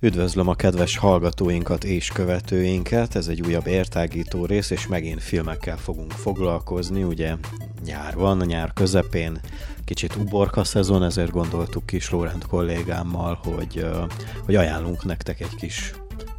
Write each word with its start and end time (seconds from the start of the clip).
Üdvözlöm 0.00 0.48
a 0.48 0.54
kedves 0.54 0.96
hallgatóinkat 0.96 1.84
és 1.84 2.08
követőinket, 2.08 3.14
ez 3.14 3.28
egy 3.28 3.40
újabb 3.40 3.66
értágító 3.66 4.44
rész, 4.44 4.70
és 4.70 4.86
megint 4.86 5.22
filmekkel 5.22 5.76
fogunk 5.76 6.12
foglalkozni, 6.12 7.02
ugye? 7.02 7.34
Nyár 7.84 8.14
van, 8.14 8.40
a 8.40 8.44
nyár 8.44 8.72
közepén 8.72 9.40
kicsit 9.88 10.16
uborka 10.16 10.64
szezon, 10.64 11.02
ezért 11.02 11.30
gondoltuk 11.30 11.86
kis 11.86 12.10
Lórend 12.10 12.46
kollégámmal, 12.46 13.40
hogy, 13.42 13.86
hogy 14.44 14.54
ajánlunk 14.54 15.04
nektek 15.04 15.40
egy 15.40 15.54
kis 15.56 15.92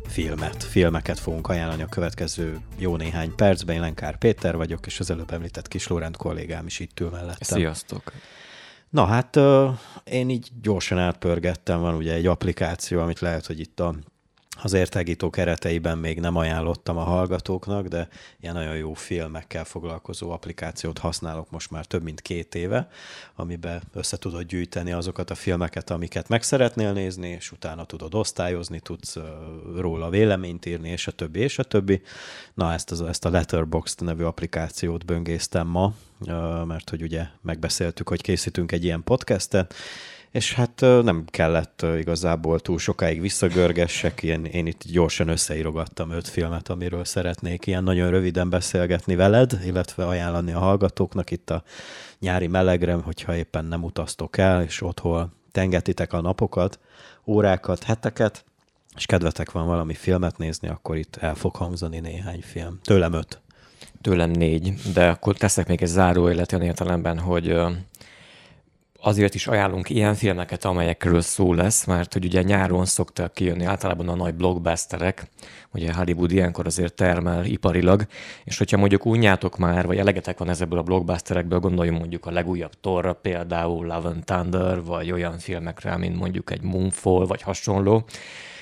filmet, 0.07 0.63
filmeket 0.63 1.19
fogunk 1.19 1.47
ajánlani 1.47 1.81
a 1.81 1.85
következő 1.85 2.59
jó 2.77 2.95
néhány 2.95 3.35
percben. 3.35 3.75
Én 3.75 3.81
Lenkár 3.81 4.17
Péter 4.17 4.55
vagyok, 4.55 4.85
és 4.85 4.99
az 4.99 5.09
előbb 5.09 5.31
említett 5.31 5.67
kis 5.67 5.87
Lórend 5.87 6.17
kollégám 6.17 6.65
is 6.65 6.79
itt 6.79 6.99
ül 6.99 7.09
mellettem. 7.09 7.57
Sziasztok! 7.57 8.11
Na 8.89 9.05
hát 9.05 9.39
én 10.03 10.29
így 10.29 10.49
gyorsan 10.61 10.97
átpörgettem, 10.97 11.79
van 11.81 11.95
ugye 11.95 12.13
egy 12.13 12.25
applikáció, 12.25 13.01
amit 13.01 13.19
lehet, 13.19 13.45
hogy 13.45 13.59
itt 13.59 13.79
a 13.79 13.95
az 14.61 14.73
értágító 14.73 15.29
kereteiben 15.29 15.97
még 15.97 16.19
nem 16.19 16.35
ajánlottam 16.35 16.97
a 16.97 17.03
hallgatóknak, 17.03 17.87
de 17.87 18.07
ilyen 18.39 18.53
nagyon 18.53 18.75
jó 18.75 18.93
filmekkel 18.93 19.63
foglalkozó 19.63 20.31
applikációt 20.31 20.97
használok 20.97 21.51
most 21.51 21.71
már 21.71 21.85
több 21.85 22.03
mint 22.03 22.21
két 22.21 22.55
éve, 22.55 22.89
amiben 23.35 23.81
össze 23.93 24.17
tudod 24.17 24.43
gyűjteni 24.43 24.91
azokat 24.91 25.29
a 25.29 25.35
filmeket, 25.35 25.89
amiket 25.89 26.27
meg 26.27 26.43
szeretnél 26.43 26.93
nézni, 26.93 27.27
és 27.27 27.51
utána 27.51 27.85
tudod 27.85 28.15
osztályozni, 28.15 28.79
tudsz 28.79 29.17
róla 29.75 30.09
véleményt 30.09 30.65
írni, 30.65 30.89
és 30.89 31.07
a 31.07 31.11
többi, 31.11 31.39
és 31.39 31.59
a 31.59 31.63
többi. 31.63 32.01
Na, 32.53 32.73
ezt, 32.73 32.91
az, 32.91 33.01
ezt 33.01 33.25
a 33.25 33.29
Letterboxd 33.29 34.01
nevű 34.01 34.23
applikációt 34.23 35.05
böngésztem 35.05 35.67
ma, 35.67 35.93
mert 36.65 36.89
hogy 36.89 37.01
ugye 37.01 37.25
megbeszéltük, 37.41 38.09
hogy 38.09 38.21
készítünk 38.21 38.71
egy 38.71 38.83
ilyen 38.83 39.03
podcastet, 39.03 39.73
és 40.31 40.53
hát 40.53 40.79
nem 40.79 41.25
kellett 41.25 41.85
igazából 41.97 42.59
túl 42.59 42.79
sokáig 42.79 43.21
visszagörgessek, 43.21 44.23
én, 44.23 44.45
én 44.45 44.65
itt 44.65 44.83
gyorsan 44.83 45.27
összeírogattam 45.27 46.11
öt 46.11 46.27
filmet, 46.27 46.69
amiről 46.69 47.05
szeretnék 47.05 47.67
ilyen 47.67 47.83
nagyon 47.83 48.09
röviden 48.09 48.49
beszélgetni 48.49 49.15
veled, 49.15 49.59
illetve 49.65 50.05
ajánlani 50.05 50.51
a 50.51 50.59
hallgatóknak 50.59 51.31
itt 51.31 51.49
a 51.49 51.63
nyári 52.19 52.47
melegre, 52.47 52.93
hogyha 52.93 53.35
éppen 53.35 53.65
nem 53.65 53.83
utaztok 53.83 54.37
el, 54.37 54.63
és 54.63 54.81
otthon 54.81 55.31
tengetitek 55.51 56.13
a 56.13 56.21
napokat, 56.21 56.79
órákat, 57.25 57.83
heteket, 57.83 58.45
és 58.95 59.05
kedvetek 59.05 59.51
van 59.51 59.67
valami 59.67 59.93
filmet 59.93 60.37
nézni, 60.37 60.67
akkor 60.67 60.97
itt 60.97 61.15
el 61.15 61.35
fog 61.35 61.55
hangzani 61.55 61.99
néhány 61.99 62.41
film. 62.41 62.79
Tőlem 62.83 63.13
öt. 63.13 63.41
Tőlem 64.01 64.29
négy, 64.29 64.73
de 64.93 65.09
akkor 65.09 65.37
teszek 65.37 65.67
még 65.67 65.81
egy 65.81 65.87
záróélet 65.87 66.51
olyan 66.51 66.65
értelemben, 66.65 67.19
hogy 67.19 67.55
azért 69.01 69.35
is 69.35 69.47
ajánlunk 69.47 69.89
ilyen 69.89 70.15
filmeket, 70.15 70.65
amelyekről 70.65 71.21
szó 71.21 71.53
lesz, 71.53 71.85
mert 71.85 72.13
hogy 72.13 72.25
ugye 72.25 72.41
nyáron 72.41 72.85
szoktak 72.85 73.33
kijönni 73.33 73.65
általában 73.65 74.09
a 74.09 74.15
nagy 74.15 74.33
blockbusterek, 74.33 75.27
ugye 75.73 75.93
Hollywood 75.93 76.31
ilyenkor 76.31 76.65
azért 76.65 76.93
termel 76.93 77.45
iparilag, 77.45 78.05
és 78.43 78.57
hogyha 78.57 78.77
mondjuk 78.77 79.05
unjátok 79.05 79.57
már, 79.57 79.85
vagy 79.85 79.97
elegetek 79.97 80.37
van 80.37 80.49
ezekből 80.49 80.79
a 80.79 80.83
blockbusterekből, 80.83 81.59
gondoljunk 81.59 81.99
mondjuk 81.99 82.25
a 82.25 82.31
legújabb 82.31 82.73
Torra 82.81 83.13
például, 83.13 83.85
Love 83.85 84.09
and 84.09 84.23
Thunder, 84.23 84.83
vagy 84.83 85.11
olyan 85.11 85.37
filmekre, 85.37 85.97
mint 85.97 86.19
mondjuk 86.19 86.51
egy 86.51 86.61
Moonfall, 86.61 87.25
vagy 87.25 87.41
hasonló, 87.41 88.05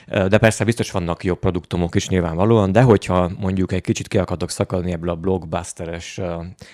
de 0.07 0.37
persze 0.37 0.63
biztos 0.63 0.91
vannak 0.91 1.23
jobb 1.23 1.39
produktumok 1.39 1.95
is 1.95 2.09
nyilvánvalóan, 2.09 2.71
de 2.71 2.81
hogyha 2.81 3.31
mondjuk 3.39 3.71
egy 3.71 3.81
kicsit 3.81 4.07
ki 4.07 4.17
akartok 4.17 4.49
szakadni 4.49 4.91
ebből 4.91 5.09
a 5.09 5.15
blockbusteres 5.15 6.21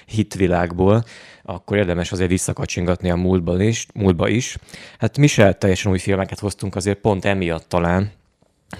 hitvilágból, 0.06 1.04
akkor 1.44 1.78
érdemes 1.78 2.12
azért 2.12 2.30
visszakacsingatni 2.30 3.10
a 3.10 3.16
múltban 3.16 3.62
is, 3.62 3.88
múltba 3.94 4.28
is. 4.28 4.58
Hát 4.98 5.18
mi 5.18 5.28
se 5.28 5.54
teljesen 5.54 5.92
új 5.92 6.00
filmeket 6.00 6.40
hoztunk 6.40 6.76
azért 6.76 7.00
pont 7.00 7.26
emiatt 7.26 7.70
talán, 7.70 8.12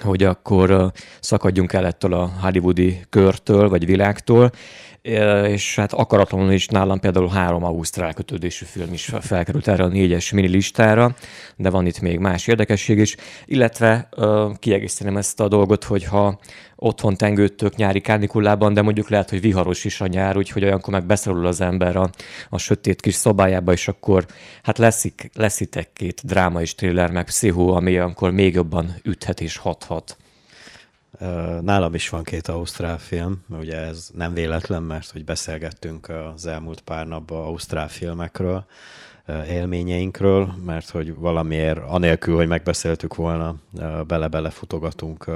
hogy 0.02 0.22
akkor 0.22 0.92
szakadjunk 1.20 1.72
el 1.72 1.86
ettől 1.86 2.12
a 2.12 2.30
hollywoodi 2.40 3.00
körtől, 3.10 3.68
vagy 3.68 3.86
világtól, 3.86 4.50
és 5.46 5.76
hát 5.76 5.92
akaratlanul 5.92 6.52
is 6.52 6.66
nálam 6.66 7.00
például 7.00 7.28
három 7.28 7.64
ausztrál 7.64 8.12
kötődésű 8.12 8.64
film 8.64 8.92
is 8.92 9.12
felkerült 9.20 9.68
erre 9.68 9.82
a 9.82 9.88
négyes 9.88 10.30
mini 10.30 10.48
listára, 10.48 11.14
de 11.56 11.70
van 11.70 11.86
itt 11.86 12.00
még 12.00 12.18
más 12.18 12.46
érdekesség 12.46 12.98
is, 12.98 13.16
illetve 13.44 14.08
kiegészíteném 14.58 15.16
ezt 15.16 15.40
a 15.40 15.48
dolgot, 15.48 15.84
hogy 15.84 16.04
ha 16.04 16.38
otthon 16.76 17.16
tengődtök 17.16 17.76
nyári 17.76 18.00
kánikulában, 18.00 18.74
de 18.74 18.82
mondjuk 18.82 19.08
lehet, 19.08 19.30
hogy 19.30 19.40
viharos 19.40 19.84
is 19.84 20.00
a 20.00 20.06
nyár, 20.06 20.36
úgyhogy 20.36 20.64
olyankor 20.64 20.92
meg 20.92 21.06
beszorul 21.06 21.46
az 21.46 21.60
ember 21.60 21.96
a, 21.96 22.10
a 22.48 22.58
sötét 22.58 23.00
kis 23.00 23.14
szobájába, 23.14 23.72
és 23.72 23.88
akkor 23.88 24.26
hát 24.62 24.78
lesz, 24.78 25.04
lesz 25.34 25.60
itt 25.60 25.74
egy-két 25.74 26.20
dráma 26.24 26.60
és 26.60 26.74
thriller, 26.74 27.10
meg 27.10 27.24
pszichó, 27.24 27.74
ami 27.74 27.90
olyankor 27.90 28.30
még 28.30 28.54
jobban 28.54 28.94
üthet 29.02 29.40
és 29.40 29.56
hathat. 29.56 30.16
Nálam 31.60 31.94
is 31.94 32.08
van 32.08 32.22
két 32.22 32.48
ausztrál 32.48 32.98
film, 32.98 33.44
ugye 33.48 33.76
ez 33.76 34.10
nem 34.14 34.34
véletlen, 34.34 34.82
mert 34.82 35.10
hogy 35.10 35.24
beszélgettünk 35.24 36.08
az 36.34 36.46
elmúlt 36.46 36.80
pár 36.80 37.06
napban 37.06 37.44
ausztrál 37.44 37.88
filmekről, 37.88 38.64
élményeinkről, 39.48 40.54
mert 40.64 40.90
hogy 40.90 41.14
valamiért, 41.14 41.78
anélkül, 41.78 42.36
hogy 42.36 42.48
megbeszéltük 42.48 43.14
volna, 43.14 43.54
bele-bele 44.06 44.50
futogatunk 44.50 45.30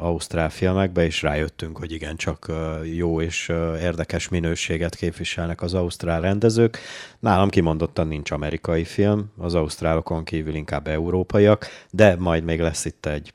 ausztrál 0.00 0.50
filmekbe, 0.50 1.04
és 1.04 1.22
rájöttünk, 1.22 1.78
hogy 1.78 1.92
igen, 1.92 2.16
csak 2.16 2.52
jó 2.94 3.20
és 3.20 3.48
érdekes 3.80 4.28
minőséget 4.28 4.94
képviselnek 4.94 5.62
az 5.62 5.74
ausztrál 5.74 6.20
rendezők. 6.20 6.78
Nálam 7.18 7.48
kimondottan 7.48 8.06
nincs 8.06 8.30
amerikai 8.30 8.84
film, 8.84 9.32
az 9.38 9.54
ausztrálokon 9.54 10.24
kívül 10.24 10.54
inkább 10.54 10.86
európaiak, 10.86 11.66
de 11.90 12.16
majd 12.18 12.44
még 12.44 12.60
lesz 12.60 12.84
itt 12.84 13.06
egy 13.06 13.32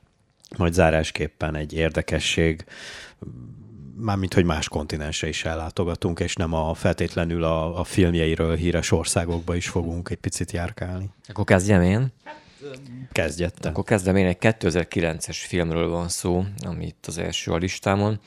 majd 0.56 0.72
zárásképpen 0.72 1.54
egy 1.54 1.72
érdekesség, 1.72 2.64
mármint, 3.96 4.34
hogy 4.34 4.44
más 4.44 4.68
kontinensre 4.68 5.28
is 5.28 5.44
ellátogatunk, 5.44 6.20
és 6.20 6.34
nem 6.34 6.52
a 6.52 6.74
feltétlenül 6.74 7.44
a, 7.44 7.80
a 7.80 7.84
filmjeiről 7.84 8.56
híres 8.56 8.92
országokba 8.92 9.54
is 9.54 9.68
fogunk 9.68 10.10
egy 10.10 10.16
picit 10.16 10.52
járkálni. 10.52 11.10
Akkor 11.28 11.44
kezdjem 11.44 11.82
én. 11.82 12.12
Kezdjette. 13.12 13.68
Akkor 13.68 13.84
kezdem 13.84 14.16
én, 14.16 14.26
egy 14.26 14.36
2009-es 14.40 15.36
filmről 15.46 15.88
van 15.88 16.08
szó, 16.08 16.44
ami 16.58 16.94
az 17.06 17.18
első 17.18 17.52
a 17.52 17.56
listámon. 17.56 18.20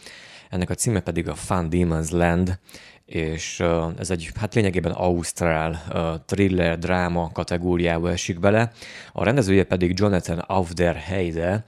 Ennek 0.49 0.69
a 0.69 0.75
címe 0.75 0.99
pedig 0.99 1.27
a 1.27 1.35
Fun 1.35 1.69
Demons 1.69 2.09
Land, 2.09 2.59
és 3.09 3.63
ez 3.97 4.09
egy 4.09 4.29
hát 4.35 4.53
lényegében 4.53 4.91
ausztrál 4.91 5.83
thriller, 6.25 6.79
dráma 6.79 7.31
kategóriába 7.33 8.11
esik 8.11 8.39
bele. 8.39 8.71
A 9.13 9.23
rendezője 9.23 9.63
pedig 9.63 9.99
Jonathan 9.99 10.37
Auf 10.37 10.73
der 10.73 10.95
Heide, 10.95 11.63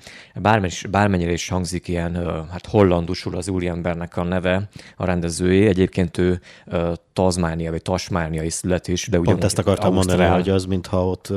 bármennyire 0.89 1.31
is 1.31 1.49
hangzik 1.49 1.87
ilyen, 1.87 2.15
hát 2.51 2.65
hollandusul 2.65 3.35
az 3.35 3.47
úriembernek 3.47 4.17
a 4.17 4.23
neve, 4.23 4.69
a 4.95 5.05
rendezője. 5.05 5.67
Egyébként 5.67 6.17
ő 6.17 6.41
Tazmánia 7.13 7.71
vagy 7.71 7.81
Tasmániai 7.81 8.49
születés, 8.49 9.07
de 9.07 9.19
ugye 9.19 9.31
Pont 9.31 9.43
ezt 9.43 9.57
akartam 9.57 9.95
Ausztrál... 9.95 10.17
mondani, 10.17 10.41
hogy 10.41 10.49
az, 10.49 10.65
mintha 10.65 11.07
ott 11.07 11.27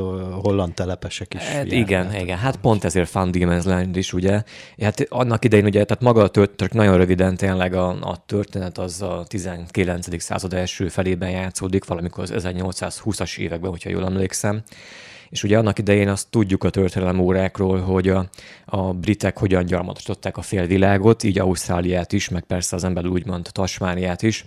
holland 0.43 0.75
telepesek 0.75 1.35
is 1.35 1.41
hát, 1.41 1.73
Igen, 1.73 2.15
igen, 2.15 2.39
hát 2.39 2.57
pont 2.57 2.85
ezért 2.85 3.13
Van 3.13 3.31
Diemen's 3.33 3.65
Land 3.65 3.97
is, 3.97 4.13
ugye. 4.13 4.43
Hát 4.81 5.07
annak 5.09 5.45
idején 5.45 5.65
ugye, 5.65 5.85
tehát 5.85 6.03
maga 6.03 6.23
a 6.23 6.29
történet, 6.29 6.73
nagyon 6.73 6.97
röviden 6.97 7.37
tényleg 7.37 7.75
a, 7.75 7.89
a 7.89 8.25
történet 8.27 8.79
az 8.79 9.03
a 9.03 9.25
19. 9.29 9.94
század 10.03 10.55
első 10.55 10.89
felében 10.89 11.31
játszódik, 11.31 11.85
valamikor 11.85 12.23
az 12.23 12.33
1820-as 12.35 13.39
években, 13.39 13.71
hogyha 13.71 13.91
jól 13.91 14.05
emlékszem. 14.05 14.63
És 15.29 15.43
ugye 15.43 15.59
annak 15.59 15.79
idején 15.79 16.09
azt 16.09 16.29
tudjuk 16.31 16.65
a 16.65 16.71
történelem 16.71 17.19
órákról, 17.19 17.81
hogy 17.81 18.09
a, 18.09 18.27
a 18.75 18.93
britek 18.93 19.39
hogyan 19.39 19.65
gyarmatosították 19.65 20.37
a 20.37 20.43
félvilágot, 20.43 21.23
így 21.23 21.39
Ausztráliát 21.39 22.13
is, 22.13 22.29
meg 22.29 22.43
persze 22.43 22.77
az 22.77 22.85
ember 22.85 23.07
úgymond 23.07 23.49
Tasmániát 23.53 24.23
is, 24.23 24.45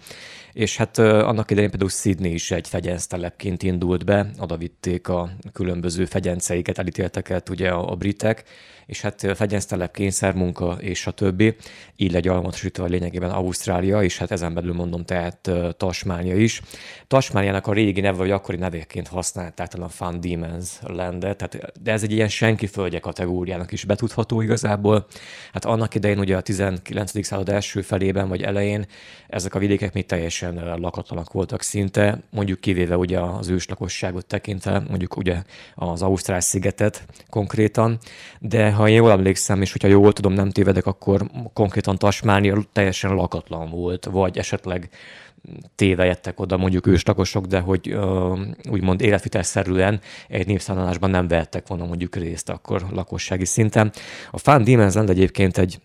és 0.54 0.78
hát 0.78 0.98
annak 0.98 1.52
idején 1.52 1.70
például 1.70 1.90
Sydney 1.90 2.34
is 2.34 2.52
egy 2.52 2.68
fegyensztelepként 2.68 3.64
indult 3.64 4.06
be, 4.06 4.30
oda 4.40 4.58
vitték 4.58 5.08
a 5.08 5.30
különböző 5.54 6.06
fegyenceiket, 6.06 6.78
elítélteket 6.78 7.50
ugye 7.50 7.70
a, 7.70 7.92
a 7.92 7.96
britek, 7.96 8.44
és 8.86 9.02
hát 9.02 9.32
fegyensztelep, 9.36 9.94
kényszermunka 9.94 10.78
és 10.80 11.08
a 11.08 11.12
többi, 11.12 11.56
így 11.96 12.12
legyalmatosítva 12.12 12.86
lényegében 12.86 13.30
Ausztrália, 13.30 14.04
és 14.04 14.18
hát 14.18 14.32
ezen 14.32 14.54
belül 14.54 14.74
mondom 14.74 15.06
tehát 15.06 15.52
Tasmánia 15.78 16.36
is. 16.36 16.62
Tasmániának 17.08 17.68
a 17.68 17.74
régi 17.74 18.02
neve, 18.02 18.18
vagy 18.18 18.32
akkori 18.32 18.58
nevéként 18.58 19.08
használták 19.08 19.68
talán 19.68 19.90
Fun 19.90 20.22
Demons 20.22 20.58
Demon's 20.58 20.96
land 20.96 21.20
tehát, 21.20 21.72
de 21.82 21.92
ez 21.92 22.04
egy 22.04 22.12
ilyen 22.12 22.28
senki 22.28 22.68
földje 22.68 23.00
kategóriának 23.00 23.72
is 23.72 23.84
betudható 24.18 24.42
igazából. 24.42 25.06
Hát 25.54 25.66
annak 25.66 25.96
idején 25.96 26.20
ugye 26.20 26.36
a 26.36 26.42
19. 26.42 27.26
század 27.26 27.50
első 27.50 27.82
felében 27.82 28.28
vagy 28.28 28.42
elején 28.42 28.86
ezek 29.28 29.56
a 29.56 29.60
vidékek 29.60 29.94
még 29.94 30.06
teljesen 30.06 30.80
lakatlanak 30.80 31.32
voltak 31.32 31.62
szinte, 31.62 32.20
mondjuk 32.30 32.60
kivéve 32.60 32.98
ugye 32.98 33.20
az 33.20 33.50
őslakosságot 33.50 34.26
tekintve, 34.26 34.84
mondjuk 34.90 35.18
ugye 35.18 35.44
az 35.76 36.02
Ausztrál 36.02 36.40
szigetet 36.40 37.06
konkrétan, 37.30 37.98
de 38.40 38.72
ha 38.72 38.88
jól 38.88 39.12
emlékszem, 39.12 39.62
és 39.62 39.72
hogyha 39.72 39.88
jól 39.88 40.14
tudom, 40.14 40.34
nem 40.34 40.50
tévedek, 40.50 40.86
akkor 40.86 41.30
konkrétan 41.54 41.98
Tasmánia 41.98 42.64
teljesen 42.74 43.16
lakatlan 43.16 43.70
volt, 43.70 44.06
vagy 44.06 44.38
esetleg 44.38 44.90
tévejettek 45.76 46.40
oda 46.40 46.58
mondjuk 46.58 46.88
őslakosok, 46.88 47.46
de 47.46 47.60
hogy 47.60 47.94
uh, 47.94 48.40
úgymond 48.70 49.02
életvitelszerűen 49.02 50.00
egy 50.28 50.48
népszámlálásban 50.48 51.10
nem 51.10 51.28
vehettek 51.28 51.68
volna 51.68 51.86
mondjuk 51.86 52.16
részt 52.16 52.50
akkor 52.50 52.86
lakossági 52.92 53.46
szinten. 53.46 53.92
A 54.32 54.38
Fan 54.38 54.64
Demons 54.64 54.94
Land 54.94 55.10
egyébként 55.10 55.58
egy 55.58 55.80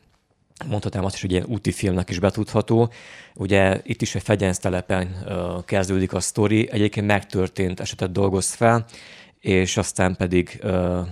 mondhatnám 0.69 1.04
azt 1.04 1.14
is, 1.14 1.20
hogy 1.20 1.31
ilyen 1.31 1.46
úti 1.49 1.72
filmnek 1.72 2.10
is 2.10 2.19
betudható. 2.19 2.90
Ugye 3.34 3.81
itt 3.82 4.02
is 4.02 4.14
egy 4.14 4.22
fegyensztelepen 4.22 5.25
kezdődik 5.64 6.12
a 6.12 6.20
sztori, 6.20 6.69
egyébként 6.72 7.06
megtörtént 7.06 7.81
esetet 7.81 8.12
dolgoz 8.12 8.52
fel, 8.52 8.84
és 9.43 9.77
aztán 9.77 10.17
pedig, 10.17 10.62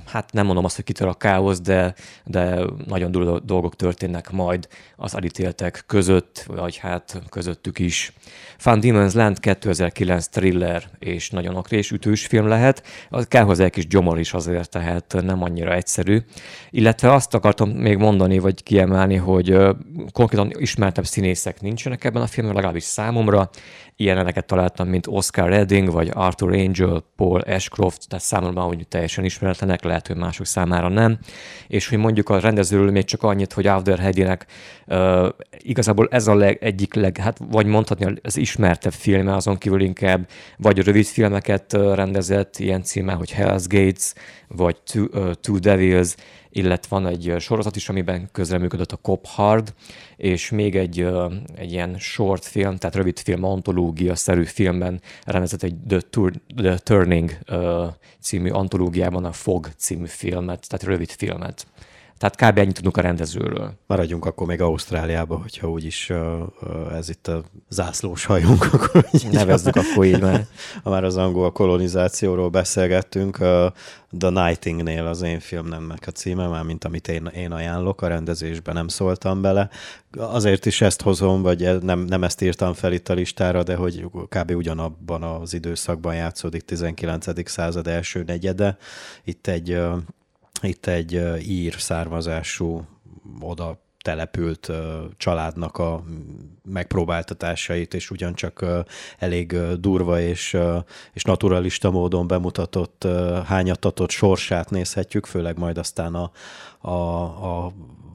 hát 0.06 0.32
nem 0.32 0.47
mondom 0.47 0.65
azt, 0.65 0.77
hogy 0.77 0.85
kitör 0.85 1.09
a 1.09 1.15
káosz, 1.15 1.61
de, 1.61 1.94
de 2.25 2.61
nagyon 2.87 3.11
durva 3.11 3.38
dolgok 3.38 3.77
történnek 3.77 4.31
majd 4.31 4.69
az 4.97 5.17
elítéltek 5.17 5.85
között, 5.87 6.44
vagy 6.47 6.77
hát 6.77 7.23
közöttük 7.29 7.79
is. 7.79 8.12
Fun 8.56 8.79
Demon's 8.82 9.15
Land 9.15 9.41
2009 9.41 10.27
thriller 10.27 10.82
és 10.99 11.31
nagyon 11.31 11.56
akrés 11.56 11.91
ütős 11.91 12.27
film 12.27 12.47
lehet. 12.47 12.82
Kell 13.29 13.44
hozzá 13.44 13.65
egy 13.65 13.71
kis 13.71 13.87
gyomor 13.87 14.19
is 14.19 14.33
azért, 14.33 14.71
tehát 14.71 15.17
nem 15.23 15.43
annyira 15.43 15.75
egyszerű. 15.75 16.19
Illetve 16.71 17.12
azt 17.12 17.35
akartam 17.35 17.71
még 17.71 17.97
mondani, 17.97 18.38
vagy 18.38 18.62
kiemelni, 18.62 19.17
hogy 19.17 19.56
konkrétan 20.12 20.50
ismertebb 20.59 21.06
színészek 21.06 21.61
nincsenek 21.61 22.05
ebben 22.05 22.23
a 22.23 22.26
filmben, 22.26 22.55
legalábbis 22.55 22.85
számomra. 22.85 23.50
Ilyeneket 24.00 24.47
találtam, 24.47 24.88
mint 24.88 25.06
Oscar 25.06 25.49
Redding, 25.49 25.91
vagy 25.91 26.11
Arthur 26.14 26.52
Angel, 26.52 27.05
Paul 27.17 27.41
Ashcroft, 27.41 28.08
tehát 28.08 28.25
számomra 28.25 28.67
úgy 28.67 28.88
teljesen 28.88 29.25
ismeretlenek, 29.25 29.82
lehet, 29.82 30.06
hogy 30.06 30.17
mások 30.17 30.47
számára 30.47 30.88
nem. 30.88 31.19
És 31.69 31.88
hogy 31.88 31.99
mondjuk 31.99 32.29
a 32.29 32.38
rendezőről 32.38 32.91
még 32.91 33.05
csak 33.05 33.23
annyit, 33.23 33.52
hogy 33.52 33.67
After 33.67 33.99
Heady-nek 33.99 34.47
uh, 34.87 35.29
igazából 35.58 36.08
ez 36.11 36.26
a 36.26 36.35
leg, 36.35 36.58
egyik 36.61 36.94
leg, 36.94 37.17
hát 37.17 37.38
vagy 37.50 37.67
mondhatni 37.67 38.14
az 38.23 38.37
ismertebb 38.37 38.93
filme, 38.93 39.35
azon 39.35 39.58
kívül 39.58 39.81
inkább 39.81 40.29
vagy 40.56 40.85
rövid 40.85 41.05
filmeket 41.06 41.73
rendezett, 41.73 42.58
ilyen 42.58 42.82
címe, 42.82 43.12
hogy 43.12 43.35
Hell's 43.38 43.64
Gates, 43.69 44.12
vagy 44.49 44.76
Two, 44.82 45.05
uh, 45.12 45.32
Two 45.32 45.58
Devils, 45.58 46.14
illetve 46.50 46.97
van 46.97 47.06
egy 47.06 47.35
sorozat 47.38 47.76
is, 47.76 47.88
amiben 47.88 48.29
közreműködött 48.32 48.93
a 48.93 48.97
Cop 48.97 49.26
Hard, 49.26 49.75
és 50.17 50.50
még 50.50 50.76
egy, 50.76 51.06
egy 51.55 51.73
ilyen 51.73 51.99
short 51.99 52.44
film, 52.44 52.76
tehát 52.76 52.97
rövid 52.97 53.19
film, 53.19 53.44
antológia-szerű 53.44 54.44
filmben 54.44 55.00
rendezett 55.25 55.62
egy 55.62 55.75
The, 55.88 56.00
Tour, 56.00 56.32
The 56.56 56.79
Turning 56.79 57.38
című 58.20 58.50
antológiában 58.50 59.25
a 59.25 59.32
Fog 59.32 59.69
című 59.76 60.06
filmet, 60.06 60.69
tehát 60.69 60.87
rövid 60.87 61.11
filmet. 61.11 61.67
Tehát 62.20 62.52
kb. 62.52 62.58
ennyit 62.58 62.75
tudunk 62.75 62.96
a 62.96 63.00
rendezőről. 63.00 63.72
Maradjunk 63.87 64.25
akkor 64.25 64.46
még 64.46 64.61
Ausztráliába, 64.61 65.37
hogyha 65.37 65.70
úgyis 65.70 66.12
ez 66.93 67.08
itt 67.08 67.28
a 67.28 67.44
zászlós 67.69 68.25
hajunk, 68.25 68.64
akkor 68.72 69.06
Nevezzük 69.31 69.76
akkor 69.76 70.05
így 70.05 70.20
már. 70.20 70.46
Ha 70.82 70.90
már 70.90 71.05
az 71.05 71.17
angol 71.17 71.52
kolonizációról 71.52 72.49
beszélgettünk, 72.49 73.37
The 74.19 74.31
Nightingale 74.31 75.08
az 75.08 75.22
én 75.22 75.40
filmnemnek 75.40 76.05
a 76.06 76.11
címe, 76.11 76.46
már 76.46 76.62
mint 76.62 76.84
amit 76.84 77.08
én, 77.08 77.26
én 77.26 77.52
ajánlok, 77.52 78.02
a 78.02 78.06
rendezésben 78.06 78.75
nem 78.75 78.88
szóltam 78.88 79.40
bele. 79.40 79.69
Azért 80.16 80.66
is 80.66 80.81
ezt 80.81 81.02
hozom, 81.02 81.43
vagy 81.43 81.64
e, 81.64 81.73
nem, 81.73 81.99
nem 81.99 82.25
ezt 82.25 82.43
írtam 82.43 82.73
fel 82.73 82.93
itt 82.93 83.08
a 83.08 83.14
listára, 83.14 83.62
de 83.62 83.75
hogy 83.75 84.05
kb. 84.28 84.50
ugyanabban 84.50 85.23
az 85.23 85.55
időszakban 85.55 86.14
játszódik 86.14 86.62
19. 86.62 87.50
század 87.50 87.87
első 87.87 88.23
negyede. 88.26 88.76
Itt 89.25 89.46
egy 89.46 89.78
itt 90.62 90.87
egy 90.87 91.12
ír 91.49 91.75
származású 91.79 92.85
oda 93.41 93.79
települt 94.03 94.71
családnak 95.17 95.79
a 95.79 96.05
megpróbáltatásait, 96.65 97.95
és 97.95 98.11
ugyancsak 98.11 98.65
elég 99.19 99.57
durva 99.79 100.21
és, 100.21 100.57
és 101.12 101.23
naturalista 101.23 101.91
módon 101.91 102.27
bemutatott, 102.27 103.07
hányatatott 103.45 104.11
sorsát 104.11 104.71
nézhetjük, 104.71 105.27
főleg 105.27 105.59
majd 105.59 105.79
aztán 105.79 106.15
a, 106.15 106.31
a, 106.79 106.91
a, 106.91 107.73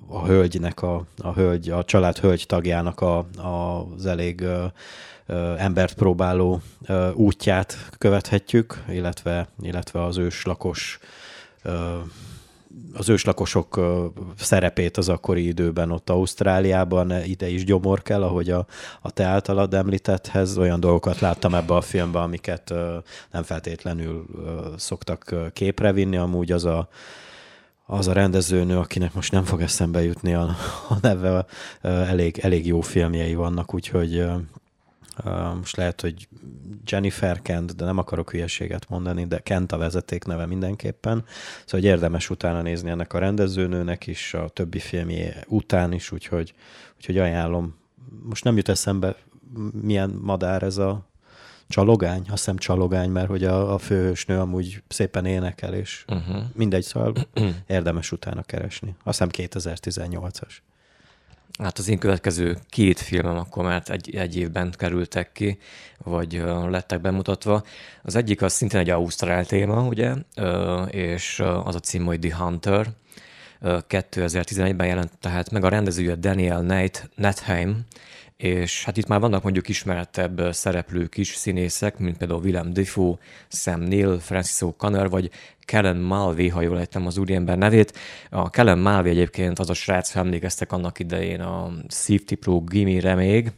a 0.08 0.26
hölgynek, 0.26 0.82
a, 0.82 1.06
a, 1.18 1.34
hölgy, 1.34 1.70
a 1.70 1.84
család 1.84 2.18
hölgy 2.18 2.44
tagjának 2.48 3.02
a, 3.02 3.18
a, 3.38 3.88
az 3.96 4.06
elég 4.06 4.44
embert 5.58 5.94
próbáló 5.94 6.62
útját 7.14 7.90
követhetjük, 7.98 8.84
illetve, 8.90 9.48
illetve 9.62 10.04
az 10.04 10.18
őslakos 10.18 11.00
az 12.94 13.10
őslakosok 13.10 13.80
szerepét 14.38 14.98
az 14.98 15.10
akkori 15.10 15.48
időben 15.48 15.92
ott 15.92 16.10
Ausztráliában 16.10 17.24
ide 17.24 17.50
is 17.50 17.64
gyomor 17.64 18.02
kell, 18.02 18.24
ahogy 18.24 18.50
a, 18.50 18.66
a 19.02 19.12
te 19.12 19.24
általad 19.24 19.74
említetthez. 19.74 20.58
Olyan 20.58 20.80
dolgokat 20.80 21.20
láttam 21.20 21.54
ebbe 21.54 21.76
a 21.76 21.82
filmbe, 21.82 22.20
amiket 22.20 22.74
nem 23.32 23.44
feltétlenül 23.44 24.26
szoktak 24.78 25.36
képre 25.54 25.92
vinni. 25.92 26.18
Amúgy 26.18 26.52
az 26.52 26.66
a, 26.66 26.90
az 27.86 28.08
a 28.08 28.14
rendezőnő, 28.14 28.78
akinek 28.78 29.14
most 29.14 29.32
nem 29.32 29.44
fog 29.44 29.62
eszembe 29.62 30.04
jutni 30.04 30.34
a, 30.34 30.56
a 30.90 30.96
neve, 31.02 31.46
elég, 31.82 32.38
elég 32.38 32.68
jó 32.68 32.82
filmjei 32.82 33.36
vannak, 33.36 33.74
úgyhogy 33.74 34.26
most 35.56 35.76
lehet, 35.76 36.02
hogy 36.02 36.28
Jennifer 36.86 37.42
Kent, 37.42 37.76
de 37.76 37.86
nem 37.86 37.98
akarok 37.98 38.32
hülyeséget 38.32 38.90
mondani, 38.90 39.26
de 39.26 39.40
Kent 39.40 39.72
a 39.72 39.78
vezeték 39.78 40.24
neve 40.24 40.46
mindenképpen. 40.46 41.24
Szóval 41.66 41.80
hogy 41.80 41.84
érdemes 41.84 42.30
utána 42.30 42.62
nézni 42.62 42.90
ennek 42.90 43.14
a 43.14 43.20
rendezőnőnek 43.20 44.08
is, 44.08 44.34
a 44.34 44.50
többi 44.50 44.80
filmje 44.80 45.44
után 45.48 45.92
is, 45.92 46.12
úgyhogy, 46.12 46.54
úgyhogy 46.96 47.18
ajánlom. 47.18 47.76
Most 48.24 48.44
nem 48.44 48.56
jut 48.56 48.70
eszembe, 48.70 49.16
milyen 49.82 50.20
madár 50.22 50.64
ez 50.64 50.78
a 50.78 51.06
csalogány, 51.68 52.20
azt 52.20 52.30
hiszem 52.30 52.58
csalogány, 52.58 53.10
mert 53.10 53.28
hogy 53.28 53.44
a, 53.44 53.74
a 53.74 53.78
főhősnő 53.78 54.40
amúgy 54.40 54.84
szépen 54.88 55.26
énekel, 55.26 55.74
és 55.74 56.06
uh-huh. 56.08 56.44
mindegy, 56.54 56.84
szóval 56.84 57.14
érdemes 57.68 58.12
utána 58.12 58.44
keresni. 58.44 58.96
Azt 59.04 59.24
hiszem 59.24 59.50
2018-as. 59.50 60.52
Hát 61.58 61.78
az 61.78 61.88
én 61.90 61.98
következő 61.98 62.58
két 62.70 63.00
filmem 63.00 63.38
akkor 63.38 63.64
már 63.64 63.84
egy, 63.86 64.16
egy 64.16 64.38
évben 64.38 64.74
kerültek 64.78 65.32
ki, 65.32 65.58
vagy 65.98 66.44
lettek 66.70 67.02
bemutatva. 67.02 67.64
Az 68.04 68.16
egyik 68.16 68.42
az 68.42 68.54
szintén 68.54 68.80
egy 68.80 68.90
ausztrál 68.90 69.46
téma, 69.46 69.88
ugye, 69.88 70.14
és 70.90 71.40
az 71.64 71.76
a 71.76 71.80
cím, 71.80 72.06
hogy 72.06 72.20
The 72.20 72.36
Hunter. 72.36 72.88
2011-ben 73.62 74.88
jelent 74.88 75.12
tehát 75.20 75.52
meg 75.52 75.64
a 75.64 75.70
rendezője 75.70 76.16
Daniel 76.16 76.62
Nate, 76.62 77.10
Netheim, 77.16 77.86
és 78.38 78.84
hát 78.84 78.98
itt 78.98 79.08
már 79.08 79.20
vannak 79.20 79.44
mondjuk 79.44 79.70
ismertebb 79.70 80.54
szereplők 80.54 81.18
is, 81.18 81.36
színészek, 81.36 81.98
mint 81.98 82.18
például 82.18 82.42
Willem 82.44 82.74
Dafoe, 82.74 83.18
Sam 83.48 83.82
Neill, 83.82 84.20
Francis 84.20 84.58
O'Connor, 84.60 85.08
vagy 85.10 85.30
Kellen 85.66 85.98
Malvé, 85.98 86.48
ha 86.48 86.62
jól 86.62 86.80
ejtem 86.80 87.06
az 87.06 87.18
úriember 87.18 87.58
nevét. 87.58 87.98
A 88.30 88.50
Kellen 88.50 88.80
Malvé 88.80 89.10
egyébként 89.10 89.60
az 89.60 89.70
a 89.70 89.74
srác, 89.74 90.12
ha 90.12 90.20
emlékeztek 90.20 90.72
annak 90.72 91.00
idején 91.00 91.42
a 91.42 91.72
Safety 91.88 92.34
Pro 92.34 92.60
Gimme-re 92.60 93.16
még, 93.16 93.52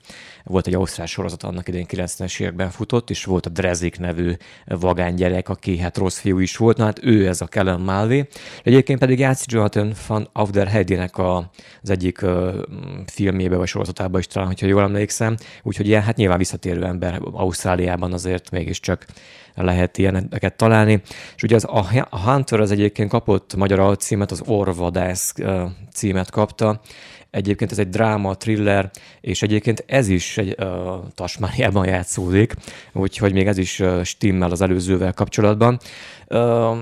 volt 0.43 0.67
egy 0.67 0.73
ausztrál 0.73 1.07
sorozat 1.07 1.43
annak 1.43 1.67
idején 1.67 1.85
90-es 1.89 2.39
években 2.41 2.69
futott, 2.69 3.09
és 3.09 3.23
volt 3.23 3.45
a 3.45 3.49
Drezik 3.49 3.99
nevű 3.99 4.33
gyerek, 5.15 5.49
aki 5.49 5.77
hát 5.77 5.97
rossz 5.97 6.19
fiú 6.19 6.39
is 6.39 6.57
volt, 6.57 6.77
na 6.77 6.83
hát 6.83 7.03
ő 7.03 7.27
ez 7.27 7.41
a 7.41 7.45
Kellen 7.47 7.79
Malvé. 7.79 8.27
Egyébként 8.63 8.99
pedig 8.99 9.19
játszik 9.19 9.51
Jonathan 9.51 9.93
van 10.07 10.29
Afder 10.33 10.67
Heidi-nek 10.67 11.17
a, 11.17 11.51
az 11.81 11.89
egyik 11.89 12.21
uh, 12.21 12.55
filmjébe 13.05 13.55
vagy 13.55 13.67
sorozatában 13.67 14.19
is 14.19 14.27
talán, 14.27 14.47
hogyha 14.47 14.67
jól 14.67 14.81
emlékszem. 14.81 15.37
Úgyhogy 15.63 15.87
ilyen, 15.87 16.01
hát 16.01 16.15
nyilván 16.15 16.37
visszatérő 16.37 16.83
ember 16.83 17.19
Ausztráliában 17.31 18.13
azért 18.13 18.51
mégiscsak 18.51 19.05
lehet 19.63 19.97
ilyeneket 19.97 20.55
találni. 20.55 21.01
És 21.35 21.43
ugye 21.43 21.55
az, 21.55 21.65
a 21.69 21.87
Hunter 22.09 22.59
az 22.59 22.71
egyébként 22.71 23.09
kapott 23.09 23.55
magyar 23.55 23.79
alcímet, 23.79 24.31
az 24.31 24.43
Orvadász 24.45 25.33
címet 25.93 26.31
kapta, 26.31 26.81
Egyébként 27.29 27.71
ez 27.71 27.79
egy 27.79 27.89
dráma, 27.89 28.35
thriller, 28.35 28.91
és 29.21 29.41
egyébként 29.41 29.83
ez 29.87 30.07
is 30.07 30.37
egy 30.37 30.55
uh, 30.59 30.67
Tasmániában 31.15 31.87
játszódik, 31.87 32.53
úgyhogy 32.93 33.33
még 33.33 33.47
ez 33.47 33.57
is 33.57 33.79
uh, 33.79 34.03
stimmel 34.03 34.51
az 34.51 34.61
előzővel 34.61 35.13
kapcsolatban. 35.13 35.79
Uh, 36.27 36.77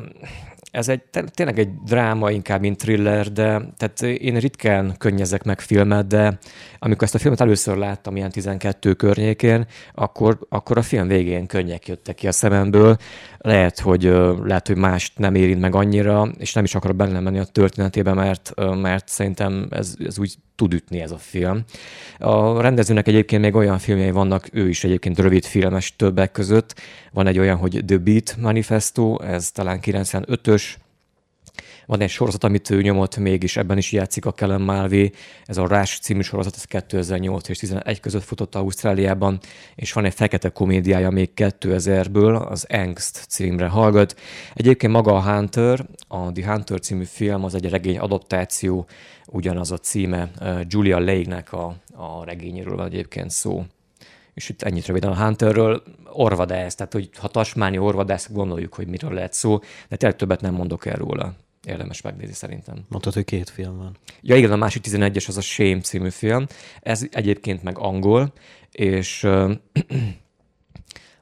ez 0.75 0.89
egy 0.89 1.01
tényleg 1.33 1.59
egy 1.59 1.69
dráma, 1.85 2.31
inkább, 2.31 2.61
mint 2.61 2.77
thriller, 2.77 3.31
de 3.31 3.61
tehát 3.77 4.01
én 4.01 4.37
ritkán 4.37 4.95
könnyezek 4.97 5.43
meg 5.43 5.59
filmet, 5.59 6.07
de 6.07 6.37
amikor 6.79 7.03
ezt 7.03 7.15
a 7.15 7.19
filmet 7.19 7.41
először 7.41 7.77
láttam 7.77 8.15
ilyen 8.15 8.31
12 8.31 8.93
környékén, 8.93 9.65
akkor, 9.93 10.37
akkor 10.49 10.77
a 10.77 10.81
film 10.81 11.07
végén 11.07 11.45
könnyek 11.45 11.87
jöttek 11.87 12.15
ki 12.15 12.27
a 12.27 12.31
szememből. 12.31 12.97
Lehet, 13.45 13.79
hogy, 13.79 14.03
lehet, 14.43 14.67
hogy 14.67 14.77
mást 14.77 15.17
nem 15.17 15.35
érint 15.35 15.59
meg 15.59 15.75
annyira, 15.75 16.27
és 16.37 16.53
nem 16.53 16.63
is 16.63 16.75
akarok 16.75 16.95
benne 16.95 17.19
menni 17.19 17.39
a 17.39 17.43
történetébe, 17.45 18.13
mert, 18.13 18.53
mert 18.81 19.07
szerintem 19.07 19.67
ez, 19.69 19.95
ez 20.05 20.19
úgy 20.19 20.35
tud 20.55 20.73
ütni 20.73 21.01
ez 21.01 21.11
a 21.11 21.17
film. 21.17 21.63
A 22.19 22.61
rendezőnek 22.61 23.07
egyébként 23.07 23.41
még 23.41 23.55
olyan 23.55 23.77
filmjei 23.77 24.11
vannak, 24.11 24.47
ő 24.51 24.69
is 24.69 24.83
egyébként 24.83 25.19
rövid 25.19 25.45
filmes 25.45 25.95
többek 25.95 26.31
között. 26.31 26.75
Van 27.11 27.27
egy 27.27 27.39
olyan, 27.39 27.57
hogy 27.57 27.83
The 27.85 27.97
Beat 27.97 28.35
Manifesto, 28.39 29.21
ez 29.21 29.51
talán 29.51 29.79
95-ös, 29.81 30.63
van 31.85 32.01
egy 32.01 32.09
sorozat, 32.09 32.43
amit 32.43 32.69
ő 32.69 32.81
nyomott, 32.81 33.17
mégis 33.17 33.57
ebben 33.57 33.77
is 33.77 33.91
játszik 33.91 34.25
a 34.25 34.31
Kellen 34.31 34.61
Malvé. 34.61 35.11
Ez 35.45 35.57
a 35.57 35.67
Rush 35.67 35.99
című 35.99 36.21
sorozat, 36.21 36.55
ez 36.55 36.63
2008 36.63 37.49
és 37.49 37.59
2011 37.59 37.99
között 37.99 38.23
futott 38.23 38.55
Ausztráliában, 38.55 39.39
és 39.75 39.93
van 39.93 40.05
egy 40.05 40.13
fekete 40.13 40.49
komédiája 40.49 41.09
még 41.09 41.29
2000-ből, 41.35 42.47
az 42.47 42.65
Angst 42.69 43.25
címre 43.29 43.67
hallgat. 43.67 44.19
Egyébként 44.53 44.93
maga 44.93 45.15
a 45.15 45.33
Hunter, 45.33 45.85
a 46.07 46.31
The 46.31 46.51
Hunter 46.51 46.79
című 46.79 47.03
film, 47.03 47.43
az 47.43 47.55
egy 47.55 47.69
regény 47.69 47.97
adaptáció, 47.97 48.87
ugyanaz 49.27 49.71
a 49.71 49.77
címe, 49.77 50.31
Julia 50.67 50.99
Lake-nek 50.99 51.53
a, 51.53 51.75
a 51.93 52.23
regényéről 52.25 52.75
van 52.75 52.85
egyébként 52.85 53.29
szó 53.29 53.63
és 54.33 54.49
itt 54.49 54.61
ennyit 54.61 54.85
röviden 54.85 55.11
a 55.11 55.23
Hunterről, 55.23 55.83
orvadász, 56.11 56.75
tehát 56.75 56.93
hogy 56.93 57.09
ha 57.17 57.27
tasmányi 57.27 57.77
orvadász, 57.77 58.31
gondoljuk, 58.31 58.73
hogy 58.73 58.87
miről 58.87 59.13
lehet 59.13 59.33
szó, 59.33 59.59
de 59.89 59.95
tényleg 59.95 60.17
többet 60.17 60.41
nem 60.41 60.53
mondok 60.53 60.85
el 60.85 60.95
róla 60.95 61.33
érdemes 61.65 62.01
megnézni 62.01 62.33
szerintem. 62.33 62.85
Mondtad, 62.89 63.13
hogy 63.13 63.25
két 63.25 63.49
film 63.49 63.77
van. 63.77 63.97
Ja 64.21 64.35
igen, 64.35 64.51
a 64.51 64.55
másik 64.55 64.85
11-es 64.87 65.27
az 65.27 65.37
a 65.37 65.41
Shame 65.41 65.79
című 65.79 66.09
film. 66.09 66.45
Ez 66.81 67.07
egyébként 67.11 67.63
meg 67.63 67.77
angol, 67.77 68.33
és 68.71 69.27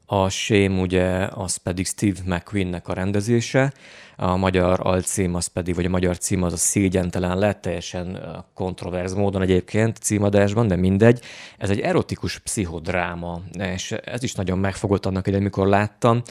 a 0.05 0.29
Shame 0.29 0.81
ugye 0.81 1.27
az 1.31 1.55
pedig 1.55 1.85
Steve 1.85 2.19
McQueen-nek 2.25 2.87
a 2.87 2.93
rendezése, 2.93 3.73
a 4.15 4.35
magyar 4.35 4.79
alcím 4.83 5.35
az 5.35 5.47
pedig, 5.47 5.75
vagy 5.75 5.85
a 5.85 5.89
magyar 5.89 6.17
cím 6.17 6.43
az 6.43 6.53
a 6.53 6.57
szégyentelen 6.57 7.37
lett, 7.37 7.61
teljesen 7.61 8.19
kontroverz 8.53 9.13
módon 9.13 9.41
egyébként 9.41 9.97
címadásban, 9.97 10.67
de 10.67 10.75
mindegy. 10.75 11.21
Ez 11.57 11.69
egy 11.69 11.79
erotikus 11.79 12.39
pszichodráma, 12.39 13.41
és 13.59 13.91
ez 13.91 14.23
is 14.23 14.33
nagyon 14.33 14.57
megfogott 14.57 15.05
annak 15.05 15.27
ide, 15.27 15.37
amikor 15.37 15.67
láttam. 15.67 16.21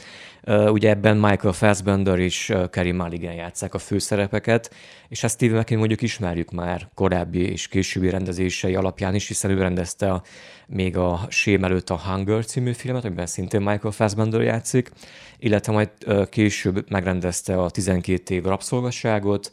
Ugye 0.45 0.89
ebben 0.89 1.17
Michael 1.17 1.53
Fassbender 1.53 2.19
és 2.19 2.53
Kerry 2.69 2.91
Mulligan 2.91 3.33
játszák 3.33 3.73
a 3.73 3.77
főszerepeket, 3.77 4.73
és 5.07 5.23
ezt 5.23 5.35
Steve 5.35 5.57
McQueen 5.59 5.79
mondjuk 5.79 6.01
ismerjük 6.01 6.51
már 6.51 6.89
korábbi 6.93 7.51
és 7.51 7.67
későbbi 7.67 8.09
rendezései 8.09 8.75
alapján 8.75 9.15
is, 9.15 9.27
hiszen 9.27 9.51
ő 9.51 9.57
rendezte 9.57 10.11
a, 10.11 10.23
még 10.67 10.97
a 10.97 11.19
Sém 11.29 11.63
előtt 11.63 11.89
a 11.89 11.99
Hunger 11.99 12.45
című 12.45 12.71
filmet, 12.71 13.05
amiben 13.05 13.25
szintén 13.25 13.61
Michael 13.61 13.93
Fassbender 13.93 14.41
játszik, 14.41 14.91
illetve 15.39 15.73
majd 15.73 15.89
később 16.29 16.89
megrendezte 16.89 17.61
a 17.61 17.69
12 17.69 18.35
év 18.35 18.43
rabszolgasságot, 18.43 19.51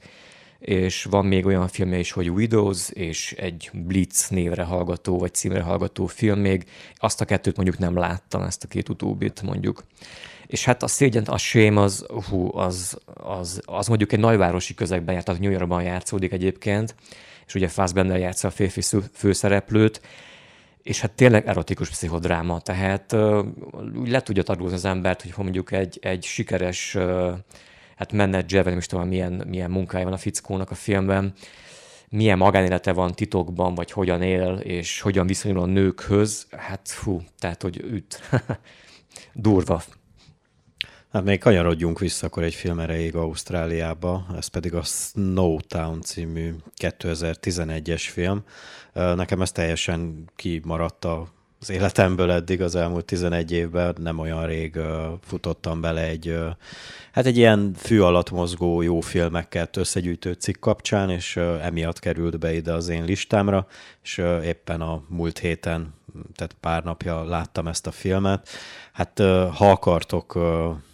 és 0.59 1.04
van 1.04 1.26
még 1.26 1.47
olyan 1.47 1.68
filmje 1.68 1.99
is, 1.99 2.12
hogy 2.12 2.30
Widows, 2.30 2.90
és 2.90 3.32
egy 3.32 3.70
Blitz 3.73 4.28
névre 4.28 4.62
hallgató, 4.62 5.18
vagy 5.18 5.35
címre 5.35 5.61
hallgató 5.61 6.06
film 6.06 6.38
még. 6.40 6.64
Azt 6.97 7.20
a 7.20 7.25
kettőt 7.25 7.56
mondjuk 7.56 7.78
nem 7.78 7.97
láttam, 7.97 8.42
ezt 8.42 8.64
a 8.64 8.68
két 8.68 8.88
utóbbit 8.88 9.42
mondjuk. 9.42 9.85
És 10.50 10.64
hát 10.64 10.83
a 10.83 10.87
szégyen, 10.87 11.25
a 11.25 11.38
sém 11.38 11.76
az, 11.76 12.07
hú, 12.28 12.57
az, 12.57 12.99
az, 13.14 13.61
az 13.64 13.87
mondjuk 13.87 14.12
egy 14.12 14.19
nagyvárosi 14.19 14.75
közegben 14.75 15.14
járt, 15.14 15.26
tehát 15.26 15.40
New 15.40 15.50
Yorkban 15.50 15.83
játszódik 15.83 16.33
egyébként, 16.33 16.95
és 17.47 17.54
ugye 17.54 17.69
Fassbender 17.69 18.19
játsza 18.19 18.49
a 18.49 18.50
férfi 18.50 18.80
főszereplőt, 19.12 20.00
és 20.83 21.00
hát 21.00 21.11
tényleg 21.11 21.47
erotikus 21.47 21.88
pszichodráma, 21.88 22.61
tehát 22.61 23.12
úgy 23.95 24.09
le 24.09 24.21
tudja 24.21 24.42
tanulni 24.42 24.75
az 24.75 24.85
embert, 24.85 25.23
hogy 25.23 25.33
mondjuk 25.37 25.73
egy, 25.73 25.99
egy 26.02 26.25
sikeres 26.25 26.97
hát 27.97 28.12
menedzser, 28.12 28.62
vagy 28.62 28.73
nem 28.73 28.78
is 28.78 28.87
tudom, 28.87 29.09
milyen, 29.09 29.45
milyen 29.49 29.71
munkája 29.71 30.04
van 30.04 30.12
a 30.12 30.16
fickónak 30.16 30.71
a 30.71 30.75
filmben, 30.75 31.33
milyen 32.09 32.38
magánélete 32.38 32.92
van 32.92 33.14
titokban, 33.14 33.75
vagy 33.75 33.90
hogyan 33.90 34.23
él, 34.23 34.54
és 34.54 35.00
hogyan 35.00 35.26
viszonyul 35.26 35.61
a 35.61 35.66
nőkhöz, 35.66 36.47
hát 36.50 36.80
fú, 36.85 37.23
tehát, 37.38 37.62
hogy 37.62 37.76
üt. 37.76 38.21
Durva. 39.33 39.83
Hát 41.12 41.25
még 41.25 41.40
kanyarodjunk 41.40 41.99
vissza 41.99 42.26
akkor 42.26 42.43
egy 42.43 42.55
film 42.55 42.79
erejéig 42.79 43.14
Ausztráliába, 43.14 44.26
ez 44.37 44.47
pedig 44.47 44.75
a 44.75 44.83
Snowtown 44.83 46.00
című 46.00 46.55
2011-es 46.83 48.02
film. 48.12 48.45
Nekem 48.93 49.43
ez 49.43 49.52
teljesen 49.52 50.31
kimaradt 50.37 51.05
az 51.05 51.71
életemből 51.71 52.31
eddig 52.31 52.62
az 52.62 52.75
elmúlt 52.75 53.05
11 53.05 53.52
évben, 53.52 53.97
nem 53.99 54.19
olyan 54.19 54.47
rég 54.47 54.79
futottam 55.23 55.81
bele 55.81 56.02
egy, 56.02 56.38
hát 57.12 57.26
egy 57.26 57.37
ilyen 57.37 57.73
fű 57.76 58.00
alatt 58.00 58.31
mozgó 58.31 58.83
jó 58.83 59.00
filmeket 59.00 59.76
összegyűjtő 59.76 60.33
cikk 60.33 60.61
kapcsán, 60.61 61.11
és 61.11 61.37
emiatt 61.37 61.99
került 61.99 62.38
be 62.38 62.55
ide 62.55 62.73
az 62.73 62.88
én 62.88 63.05
listámra, 63.05 63.67
és 64.02 64.23
éppen 64.43 64.81
a 64.81 65.02
múlt 65.09 65.38
héten, 65.38 65.95
tehát 66.35 66.57
pár 66.61 66.83
napja 66.83 67.25
láttam 67.25 67.67
ezt 67.67 67.87
a 67.87 67.90
filmet. 67.90 68.49
Hát 68.93 69.19
ha 69.55 69.71
akartok 69.71 70.38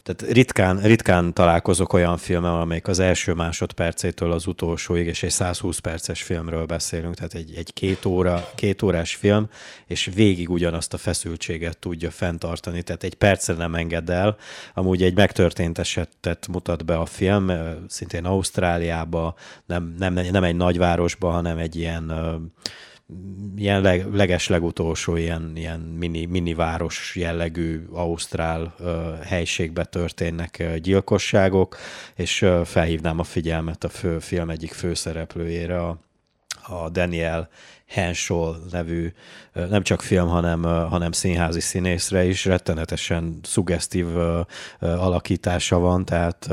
tehát 0.06 0.32
ritkán, 0.32 0.80
ritkán 0.80 1.32
találkozok 1.32 1.92
olyan 1.92 2.16
filmmel, 2.16 2.60
amelyik 2.60 2.88
az 2.88 2.98
első 2.98 3.32
másodpercétől 3.32 4.32
az 4.32 4.46
utolsóig, 4.46 5.06
és 5.06 5.22
egy 5.22 5.30
120 5.30 5.78
perces 5.78 6.22
filmről 6.22 6.66
beszélünk, 6.66 7.14
tehát 7.14 7.34
egy, 7.34 7.54
egy 7.56 7.72
két, 7.72 8.04
óra, 8.04 8.48
két 8.54 8.82
órás 8.82 9.14
film, 9.14 9.48
és 9.86 10.10
végig 10.14 10.50
ugyanazt 10.50 10.94
a 10.94 10.98
feszültséget 10.98 11.78
tudja 11.78 12.10
fenntartani, 12.10 12.82
tehát 12.82 13.02
egy 13.02 13.14
percre 13.14 13.54
nem 13.54 13.74
enged 13.74 14.10
el. 14.10 14.36
Amúgy 14.74 15.02
egy 15.02 15.14
megtörtént 15.14 15.78
esetet 15.78 16.46
mutat 16.48 16.84
be 16.84 16.96
a 16.96 17.06
film, 17.06 17.50
szintén 17.88 18.24
Ausztráliába, 18.24 19.34
nem, 19.66 19.94
nem, 19.98 20.12
nem 20.12 20.44
egy 20.44 20.56
nagyvárosba, 20.56 21.30
hanem 21.30 21.58
egy 21.58 21.76
ilyen 21.76 22.12
ilyen 23.56 23.80
leg, 23.80 24.14
leges 24.14 24.48
legutolsó 24.48 25.16
ilyen, 25.16 25.52
ilyen 25.54 25.80
mini, 25.80 26.24
mini 26.24 26.54
város 26.54 27.16
jellegű 27.16 27.86
ausztrál 27.92 28.74
uh, 28.78 29.22
helységbe 29.24 29.84
történnek 29.84 30.56
uh, 30.60 30.76
gyilkosságok, 30.76 31.76
és 32.14 32.42
uh, 32.42 32.64
felhívnám 32.64 33.18
a 33.18 33.24
figyelmet 33.24 33.84
a 33.84 33.88
fő, 33.88 34.18
film 34.18 34.50
egyik 34.50 34.72
főszereplőjére, 34.72 35.80
a, 35.80 35.98
a 36.62 36.88
Daniel 36.88 37.48
Henshaw 37.86 38.54
nevű 38.70 39.12
nem 39.52 39.82
csak 39.82 40.02
film, 40.02 40.28
hanem, 40.28 40.62
hanem 40.62 41.12
színházi 41.12 41.60
színészre 41.60 42.24
is. 42.24 42.44
Rettenetesen 42.44 43.38
szuggesztív 43.42 44.06
alakítása 44.80 45.78
van, 45.78 46.04
tehát 46.04 46.48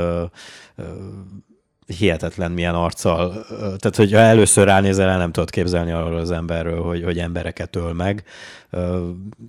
hihetetlen 1.85 2.51
milyen 2.51 2.75
arccal, 2.75 3.45
tehát 3.57 3.95
hogyha 3.95 4.17
először 4.17 4.65
ránézel, 4.65 5.09
el 5.09 5.17
nem 5.17 5.31
tudod 5.31 5.49
képzelni 5.49 5.91
arról 5.91 6.17
az 6.17 6.31
emberről, 6.31 6.81
hogy, 6.81 7.03
hogy 7.03 7.19
embereket 7.19 7.75
öl 7.75 7.93
meg. 7.93 8.23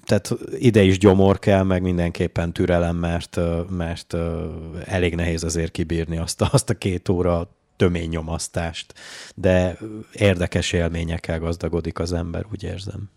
Tehát 0.05 0.35
ide 0.59 0.83
is 0.83 0.99
gyomor 0.99 1.39
kell, 1.39 1.63
meg 1.63 1.83
mindenképpen 1.83 2.53
türelem, 2.53 2.97
mert, 2.97 3.41
mert 3.71 4.17
elég 4.85 5.15
nehéz 5.15 5.45
azért 5.45 5.73
kibírni 5.73 6.17
azt 6.17 6.43
azt 6.51 6.71
a 6.71 6.75
két 6.75 7.09
óra 7.09 7.49
tömény 7.77 8.19
de 9.35 9.79
érdekes 10.13 10.73
élményekkel 10.73 11.39
gazdagodik 11.39 11.99
az 11.99 12.13
ember, 12.13 12.45
úgy 12.53 12.63
érzem. 12.63 13.11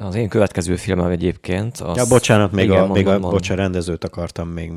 Az 0.00 0.14
én 0.14 0.28
következő 0.28 0.76
filmem 0.76 1.10
egyébként... 1.10 1.78
Az... 1.78 1.96
Ja, 1.96 2.06
bocsánat, 2.06 2.52
még, 2.52 2.64
Igen, 2.64 2.82
a, 2.82 2.92
még 2.92 3.06
a 3.06 3.18
bocsánat, 3.18 3.62
rendezőt 3.62 4.04
akartam 4.04 4.48
még 4.48 4.72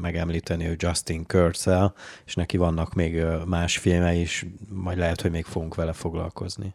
megemlíteni, 0.00 0.64
hogy 0.64 0.82
Justin 0.82 1.26
Kurtzel, 1.26 1.94
és 2.26 2.34
neki 2.34 2.56
vannak 2.56 2.94
még 2.94 3.22
más 3.46 3.78
filmei 3.78 4.20
is, 4.20 4.46
majd 4.68 4.98
lehet, 4.98 5.20
hogy 5.20 5.30
még 5.30 5.44
fogunk 5.44 5.74
vele 5.74 5.92
foglalkozni. 5.92 6.74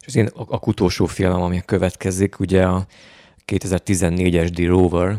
És 0.00 0.06
az 0.06 0.16
én 0.16 0.26
a, 0.26 0.42
a 0.48 0.60
utolsó 0.66 1.06
filmem, 1.06 1.42
ami 1.42 1.62
következik, 1.64 2.40
ugye 2.40 2.66
a 2.66 2.86
2014-es 3.46 4.50
The 4.50 4.66
Rover, 4.66 5.16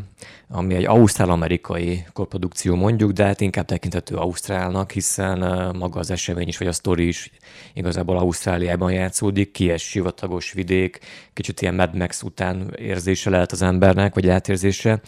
ami 0.50 0.74
egy 0.74 0.86
ausztrál-amerikai 0.86 2.06
koprodukció 2.14 2.76
mondjuk, 2.76 3.12
de 3.12 3.26
hát 3.26 3.42
inkább 3.42 3.66
tekintető 3.66 4.16
Ausztrálnak, 4.16 4.92
hiszen 4.92 5.40
maga 5.78 6.00
az 6.00 6.12
esemény 6.12 6.48
is, 6.48 6.58
vagy 6.58 6.68
a 6.68 6.72
sztori 6.72 7.08
is 7.08 7.32
igazából 7.74 8.18
Ausztráliában 8.18 8.92
játszódik, 8.92 9.52
kies 9.52 9.84
sivatagos 9.84 10.52
vidék, 10.52 11.00
kicsit 11.34 11.62
ilyen 11.62 11.76
Mad 11.76 11.96
Max 11.96 12.22
után 12.22 12.74
érzése 12.78 13.30
lehet 13.30 13.52
az 13.52 13.62
embernek, 13.62 14.14
vagy 14.14 14.30
átérzése. 14.30 15.02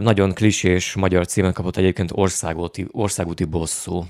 Nagyon 0.00 0.32
klisés 0.32 0.94
magyar 0.94 1.26
címen 1.26 1.52
kapott 1.52 1.76
egyébként 1.76 2.10
országúti, 2.14 2.86
országúti 2.90 3.44
bosszú 3.44 4.06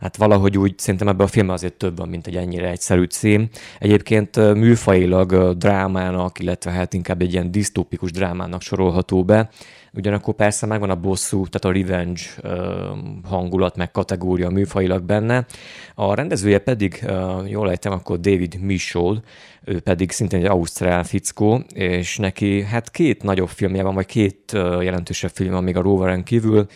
hát 0.00 0.16
valahogy 0.16 0.58
úgy 0.58 0.78
szerintem 0.78 1.08
ebben 1.08 1.26
a 1.26 1.28
filmben 1.28 1.54
azért 1.54 1.74
több 1.74 1.96
van, 1.96 2.08
mint 2.08 2.26
egy 2.26 2.36
ennyire 2.36 2.68
egyszerű 2.68 3.04
cím. 3.04 3.48
Egyébként 3.78 4.36
műfajilag 4.54 5.56
drámának, 5.56 6.38
illetve 6.38 6.70
hát 6.70 6.94
inkább 6.94 7.22
egy 7.22 7.32
ilyen 7.32 7.50
disztópikus 7.50 8.10
drámának 8.10 8.62
sorolható 8.62 9.24
be. 9.24 9.50
Ugyanakkor 9.92 10.34
persze 10.34 10.66
megvan 10.66 10.90
a 10.90 11.00
bosszú, 11.00 11.46
tehát 11.46 11.76
a 11.76 11.80
revenge 11.80 12.20
hangulat, 13.24 13.76
meg 13.76 13.90
kategória 13.90 14.48
műfajilag 14.48 15.02
benne. 15.02 15.46
A 15.94 16.14
rendezője 16.14 16.58
pedig, 16.58 17.04
jól 17.46 17.70
ejtem, 17.70 17.92
akkor 17.92 18.20
David 18.20 18.60
Michaud, 18.60 19.20
ő 19.64 19.80
pedig 19.80 20.10
szintén 20.10 20.40
egy 20.40 20.46
ausztrál 20.46 21.04
fickó, 21.04 21.62
és 21.74 22.16
neki 22.16 22.62
hát 22.62 22.90
két 22.90 23.22
nagyobb 23.22 23.48
filmje 23.48 23.82
van, 23.82 23.94
vagy 23.94 24.06
két 24.06 24.52
jelentősebb 24.80 25.30
film 25.30 25.52
van 25.52 25.64
még 25.64 25.76
a 25.76 25.80
Roveren 25.80 26.24
kívül. 26.24 26.66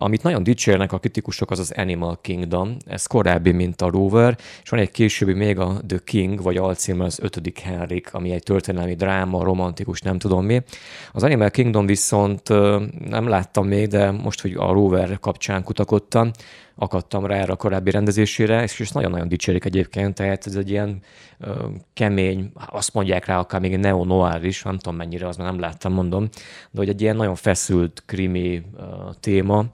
Amit 0.00 0.22
nagyon 0.22 0.42
dicsérnek 0.42 0.92
a 0.92 0.98
kritikusok, 0.98 1.50
az 1.50 1.58
az 1.58 1.72
Animal 1.76 2.18
Kingdom. 2.20 2.76
Ez 2.86 3.06
korábbi, 3.06 3.52
mint 3.52 3.82
a 3.82 3.90
Rover, 3.90 4.38
és 4.62 4.70
van 4.70 4.80
egy 4.80 4.90
későbbi 4.90 5.32
még 5.32 5.58
a 5.58 5.80
The 5.86 5.98
King, 6.04 6.42
vagy 6.42 6.56
alcím 6.56 7.00
az 7.00 7.18
ötödik 7.22 7.58
Henrik, 7.58 8.14
ami 8.14 8.30
egy 8.30 8.42
történelmi 8.42 8.94
dráma, 8.94 9.44
romantikus, 9.44 10.00
nem 10.00 10.18
tudom 10.18 10.44
mi. 10.44 10.62
Az 11.12 11.22
Animal 11.22 11.50
Kingdom 11.50 11.86
viszont 11.86 12.48
nem 13.08 13.28
láttam 13.28 13.66
még, 13.66 13.86
de 13.86 14.10
most, 14.10 14.40
hogy 14.40 14.54
a 14.54 14.72
Rover 14.72 15.18
kapcsán 15.20 15.62
kutakodtam, 15.62 16.30
akadtam 16.74 17.26
rá 17.26 17.36
erre 17.36 17.52
a 17.52 17.56
korábbi 17.56 17.90
rendezésére, 17.90 18.62
és, 18.62 18.78
és 18.80 18.90
nagyon-nagyon 18.90 19.28
dicsérik 19.28 19.64
egyébként, 19.64 20.14
tehát 20.14 20.46
ez 20.46 20.54
egy 20.54 20.70
ilyen 20.70 21.02
ö, 21.38 21.66
kemény, 21.94 22.52
azt 22.54 22.94
mondják 22.94 23.26
rá 23.26 23.38
akár 23.38 23.60
még 23.60 23.76
neo-noir 23.76 24.44
is, 24.44 24.62
nem 24.62 24.78
tudom 24.78 24.98
mennyire, 24.98 25.26
az 25.26 25.36
már 25.36 25.50
nem 25.50 25.60
láttam, 25.60 25.92
mondom, 25.92 26.28
de 26.70 26.78
hogy 26.78 26.88
egy 26.88 27.00
ilyen 27.00 27.16
nagyon 27.16 27.34
feszült 27.34 28.02
krimi 28.06 28.62
ö, 28.76 28.82
téma, 29.20 29.64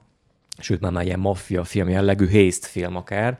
sőt 0.57 0.81
már, 0.81 0.91
már 0.91 1.05
ilyen 1.05 1.19
maffia 1.19 1.63
film 1.63 1.89
jellegű, 1.89 2.43
haste 2.43 2.67
film 2.67 2.95
akár, 2.95 3.39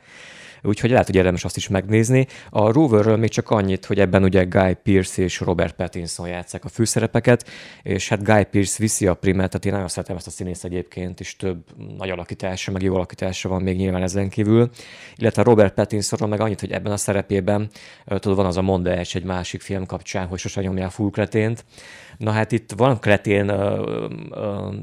úgyhogy 0.65 0.89
lehet, 0.89 1.05
hogy 1.05 1.15
érdemes 1.15 1.43
azt 1.43 1.57
is 1.57 1.67
megnézni. 1.67 2.27
A 2.49 2.71
Roverről 2.71 3.17
még 3.17 3.29
csak 3.29 3.49
annyit, 3.49 3.85
hogy 3.85 3.99
ebben 3.99 4.23
ugye 4.23 4.43
Guy 4.43 4.73
Pearce 4.83 5.21
és 5.21 5.39
Robert 5.39 5.75
Pattinson 5.75 6.27
játszák 6.27 6.65
a 6.65 6.69
főszerepeket, 6.69 7.49
és 7.83 8.09
hát 8.09 8.23
Guy 8.23 8.43
Pearce 8.43 8.75
viszi 8.79 9.07
a 9.07 9.13
primet, 9.13 9.49
tehát 9.49 9.65
én 9.65 9.71
nagyon 9.71 9.87
szeretem 9.87 10.15
ezt 10.15 10.27
a 10.27 10.29
színész 10.29 10.63
egyébként, 10.63 11.19
és 11.19 11.35
több 11.35 11.63
nagy 11.97 12.09
alakítása, 12.09 12.71
meg 12.71 12.81
jó 12.81 12.95
alakítása 12.95 13.49
van 13.49 13.61
még 13.61 13.77
nyilván 13.77 14.03
ezen 14.03 14.29
kívül. 14.29 14.69
Illetve 15.15 15.43
Robert 15.43 15.73
Pattinsonról 15.73 16.29
meg 16.29 16.39
annyit, 16.39 16.59
hogy 16.59 16.71
ebben 16.71 16.91
a 16.91 16.97
szerepében, 16.97 17.69
tudod, 18.05 18.37
van 18.37 18.45
az 18.45 18.57
a 18.57 18.61
mondás 18.61 19.15
egy 19.15 19.23
másik 19.23 19.61
film 19.61 19.85
kapcsán, 19.85 20.27
hogy 20.27 20.39
sosem 20.39 20.63
nyomja 20.63 20.85
a 20.85 20.89
full 20.89 21.09
kretént. 21.09 21.65
Na 22.17 22.31
hát 22.31 22.51
itt 22.51 22.71
van 22.77 22.99
kretén 22.99 23.49
uh, 23.49 23.79
uh, 24.29 24.73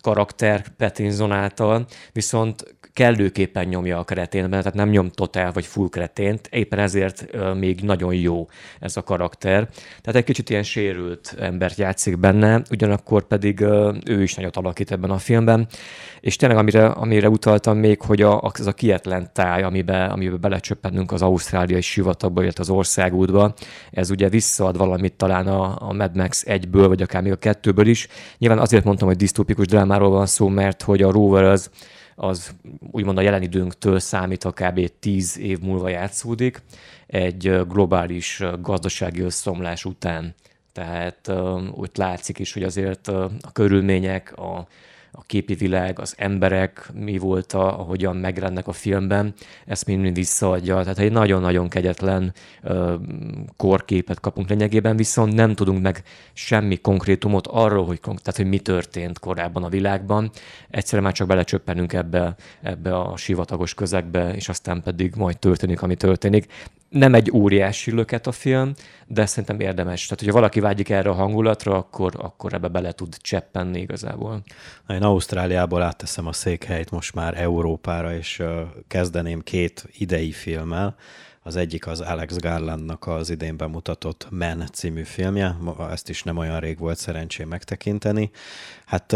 karakter 0.00 0.64
Pattinson 0.76 1.32
által, 1.32 1.86
viszont 2.12 2.76
kellőképpen 2.92 3.66
nyomja 3.66 3.98
a 3.98 4.04
kreténben, 4.04 4.58
tehát 4.58 4.74
nem 4.74 4.88
nyom 4.88 5.08
totál 5.08 5.52
vagy 5.52 5.66
full 5.66 5.88
kretént, 5.88 6.48
éppen 6.50 6.78
ezért 6.78 7.26
uh, 7.32 7.54
még 7.54 7.80
nagyon 7.80 8.14
jó 8.14 8.46
ez 8.80 8.96
a 8.96 9.02
karakter. 9.02 9.68
Tehát 10.00 10.14
egy 10.14 10.24
kicsit 10.24 10.50
ilyen 10.50 10.62
sérült 10.62 11.36
embert 11.38 11.76
játszik 11.76 12.18
benne, 12.18 12.62
ugyanakkor 12.70 13.26
pedig 13.26 13.60
uh, 13.60 13.96
ő 14.04 14.22
is 14.22 14.34
nagyot 14.34 14.56
alakít 14.56 14.90
ebben 14.90 15.10
a 15.10 15.18
filmben, 15.18 15.66
és 16.20 16.36
tényleg 16.36 16.58
amire, 16.58 16.86
amire 16.86 17.28
utaltam 17.28 17.78
még, 17.78 18.00
hogy 18.00 18.22
a, 18.22 18.40
az 18.40 18.66
a 18.66 18.72
kietlen 18.72 19.30
táj, 19.32 19.62
amiben, 19.62 20.10
amiben 20.10 20.40
belecsöppennünk 20.40 21.12
az 21.12 21.22
ausztráliai 21.22 21.80
sivatagba, 21.80 22.42
illetve 22.42 22.62
az 22.62 22.70
országútba, 22.70 23.54
ez 23.90 24.10
ugye 24.10 24.28
visszaad 24.28 24.76
valamit 24.76 25.14
talán 25.14 25.46
a, 25.46 25.88
a 25.88 25.92
Mad 25.92 26.16
Max 26.16 26.44
1-ből, 26.78 26.86
vagy 26.88 27.02
akár 27.02 27.22
még 27.22 27.32
a 27.32 27.36
kettőből 27.36 27.86
is. 27.86 28.08
Nyilván 28.38 28.58
azért 28.58 28.84
mondtam, 28.84 29.08
hogy 29.08 29.16
disztópikus 29.16 29.66
drámáról 29.66 30.10
van 30.10 30.26
szó, 30.26 30.48
mert 30.48 30.82
hogy 30.82 31.02
a 31.02 31.10
Rover 31.10 31.44
az 31.44 31.70
az 32.20 32.50
úgymond 32.90 33.18
a 33.18 33.20
jelen 33.20 33.42
időnktől 33.42 33.98
számít, 33.98 34.44
kb. 34.44 34.90
10 35.00 35.38
év 35.38 35.58
múlva 35.58 35.88
játszódik, 35.88 36.62
egy 37.06 37.66
globális 37.68 38.42
gazdasági 38.60 39.20
összeomlás 39.20 39.84
után. 39.84 40.34
Tehát 40.72 41.32
úgy 41.74 41.90
látszik 41.94 42.38
is, 42.38 42.52
hogy 42.52 42.62
azért 42.62 43.08
a 43.08 43.52
körülmények, 43.52 44.38
a, 44.38 44.66
a 45.18 45.22
képi 45.26 45.54
világ, 45.54 45.98
az 45.98 46.14
emberek, 46.16 46.90
mi 46.94 47.18
volt, 47.18 47.52
a, 47.52 47.80
ahogyan 47.80 48.16
megrennek 48.16 48.66
a 48.66 48.72
filmben, 48.72 49.34
ezt 49.66 49.86
mind 49.86 50.14
visszaadja. 50.14 50.80
Tehát 50.80 50.98
egy 50.98 51.12
nagyon-nagyon 51.12 51.68
kegyetlen 51.68 52.32
ö, 52.62 52.94
korképet 53.56 54.20
kapunk 54.20 54.48
lényegében, 54.48 54.96
viszont 54.96 55.34
nem 55.34 55.54
tudunk 55.54 55.82
meg 55.82 56.02
semmi 56.32 56.76
konkrétumot 56.76 57.46
arról, 57.46 57.86
hogy, 57.86 58.00
tehát, 58.00 58.36
hogy 58.36 58.46
mi 58.46 58.58
történt 58.58 59.18
korábban 59.18 59.64
a 59.64 59.68
világban. 59.68 60.30
Egyszerűen 60.70 61.04
már 61.04 61.12
csak 61.12 61.26
belecsöppenünk 61.26 61.92
ebbe, 61.92 62.34
ebbe 62.62 62.96
a 62.96 63.16
sivatagos 63.16 63.74
közegbe, 63.74 64.34
és 64.34 64.48
aztán 64.48 64.82
pedig 64.82 65.14
majd 65.16 65.38
történik, 65.38 65.82
ami 65.82 65.94
történik 65.94 66.46
nem 66.88 67.14
egy 67.14 67.30
óriási 67.34 67.90
löket 67.90 68.26
a 68.26 68.32
film, 68.32 68.72
de 69.06 69.26
szerintem 69.26 69.60
érdemes. 69.60 70.02
Tehát, 70.02 70.18
hogyha 70.18 70.34
valaki 70.34 70.60
vágyik 70.60 70.88
erre 70.88 71.10
a 71.10 71.14
hangulatra, 71.14 71.76
akkor, 71.76 72.12
akkor 72.16 72.52
ebbe 72.52 72.68
bele 72.68 72.92
tud 72.92 73.16
cseppenni 73.20 73.80
igazából. 73.80 74.42
Én 74.88 75.02
Ausztráliából 75.02 75.82
átteszem 75.82 76.26
a 76.26 76.32
székhelyt 76.32 76.90
most 76.90 77.14
már 77.14 77.40
Európára, 77.40 78.14
és 78.14 78.42
kezdeném 78.88 79.40
két 79.40 79.88
idei 79.92 80.32
filmmel. 80.32 80.96
Az 81.48 81.56
egyik 81.56 81.86
az 81.86 82.00
Alex 82.00 82.36
Garlandnak 82.36 83.06
az 83.06 83.30
idén 83.30 83.56
bemutatott 83.56 84.26
Men 84.30 84.68
című 84.72 85.02
filmje, 85.02 85.56
ezt 85.90 86.08
is 86.08 86.22
nem 86.22 86.36
olyan 86.36 86.60
rég 86.60 86.78
volt 86.78 86.98
szerencsém 86.98 87.48
megtekinteni. 87.48 88.30
Hát 88.86 89.12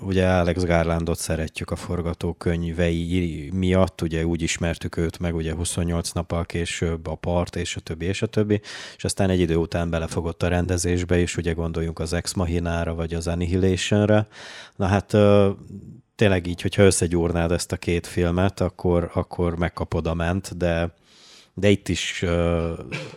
ugye 0.00 0.28
Alex 0.28 0.62
Garlandot 0.62 1.18
szeretjük 1.18 1.70
a 1.70 1.76
forgatókönyvei 1.76 3.50
miatt, 3.54 4.02
ugye 4.02 4.26
úgy 4.26 4.42
ismertük 4.42 4.96
őt 4.96 5.18
meg, 5.18 5.34
ugye 5.34 5.54
28 5.54 6.10
nappal 6.10 6.44
később 6.44 7.06
a 7.06 7.14
part, 7.14 7.56
és 7.56 7.76
a 7.76 7.80
többi, 7.80 8.04
és 8.04 8.22
a 8.22 8.26
többi, 8.26 8.60
és 8.96 9.04
aztán 9.04 9.30
egy 9.30 9.40
idő 9.40 9.56
után 9.56 9.90
belefogott 9.90 10.42
a 10.42 10.48
rendezésbe, 10.48 11.18
és 11.18 11.36
ugye 11.36 11.52
gondoljunk 11.52 11.98
az 11.98 12.12
Ex 12.12 12.32
Machinára, 12.32 12.94
vagy 12.94 13.14
az 13.14 13.26
Annihilationre. 13.26 14.26
Na 14.76 14.86
hát 14.86 15.16
tényleg 16.14 16.46
így, 16.46 16.62
hogyha 16.62 16.82
összegyúrnád 16.82 17.52
ezt 17.52 17.72
a 17.72 17.76
két 17.76 18.06
filmet, 18.06 18.60
akkor, 18.60 19.10
akkor 19.14 19.56
megkapod 19.56 20.06
a 20.06 20.14
ment, 20.14 20.56
de 20.56 20.94
de 21.56 21.68
itt 21.68 21.88
is, 21.88 22.24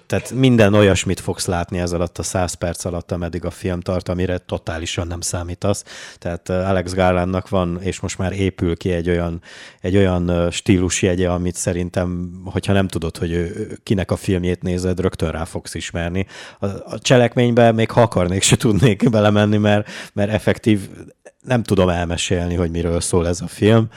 tehát 0.06 0.32
minden 0.32 0.74
olyasmit 0.74 1.20
fogsz 1.20 1.46
látni 1.46 1.80
ez 1.80 1.92
alatt 1.92 2.18
a 2.18 2.24
száz 2.24 2.54
perc 2.54 2.86
alatt, 2.86 3.12
ameddig 3.12 3.46
a 3.46 3.50
film 3.50 3.80
tart, 3.80 4.10
amire 4.10 4.38
totálisan 4.38 5.08
nem 5.08 5.22
számítasz. 5.22 5.84
Tehát 6.18 6.50
Alex 6.50 6.94
Garlandnak 6.94 7.50
van, 7.50 7.82
és 7.82 8.00
most 8.00 8.18
már 8.18 8.32
épül 8.32 8.78
ki 8.78 8.92
egy 8.92 9.10
olyan, 9.10 9.42
egy 9.82 9.98
olyan 9.98 10.52
stílusjegye, 10.52 11.30
amit 11.30 11.56
szerintem, 11.56 12.32
hogyha 12.46 12.74
nem 12.74 12.88
tudod, 12.88 13.18
hogy 13.18 13.52
kinek 13.84 14.12
a 14.12 14.16
filmjét 14.16 14.62
nézed, 14.62 15.00
rögtön 15.00 15.32
rá 15.32 15.44
fogsz 15.44 15.74
ismerni. 15.74 16.26
A, 16.60 16.66
a 16.66 17.00
cselekménybe 17.00 17.72
még 17.72 17.92
ha 17.92 18.02
akarnék, 18.02 18.42
se 18.42 18.56
tudnék 18.56 19.10
belemenni, 19.10 19.58
mert, 19.58 19.90
mert 20.14 20.32
effektív 20.32 20.90
nem 21.42 21.64
tudom 21.64 21.90
elmesélni, 21.90 22.56
hogy 22.56 22.72
miről 22.72 23.02
szól 23.02 23.28
ez 23.28 23.42
a 23.42 23.48
film, 23.48 23.88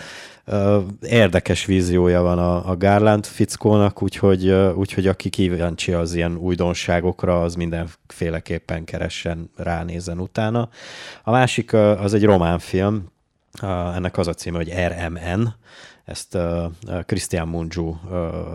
Érdekes 1.03 1.65
víziója 1.65 2.23
van 2.23 2.39
a, 2.39 2.69
a 2.69 2.77
Garland 2.77 3.27
fickónak, 3.27 4.03
úgyhogy, 4.03 4.51
úgyhogy 4.75 5.07
aki 5.07 5.29
kíváncsi 5.29 5.93
az 5.93 6.15
ilyen 6.15 6.37
újdonságokra, 6.37 7.43
az 7.43 7.55
mindenféleképpen 7.55 8.85
keressen, 8.85 9.51
ránézen 9.57 10.19
utána. 10.19 10.69
A 11.23 11.31
másik 11.31 11.73
az 11.73 12.15
egy 12.15 12.25
román 12.25 12.59
film, 12.59 13.05
ennek 13.95 14.19
az 14.19 14.27
a 14.27 14.35
címe, 14.35 14.57
hogy 14.57 14.73
RMN, 14.87 15.55
ezt 16.11 16.39
Christian 17.07 17.49
Mungiu 17.49 17.97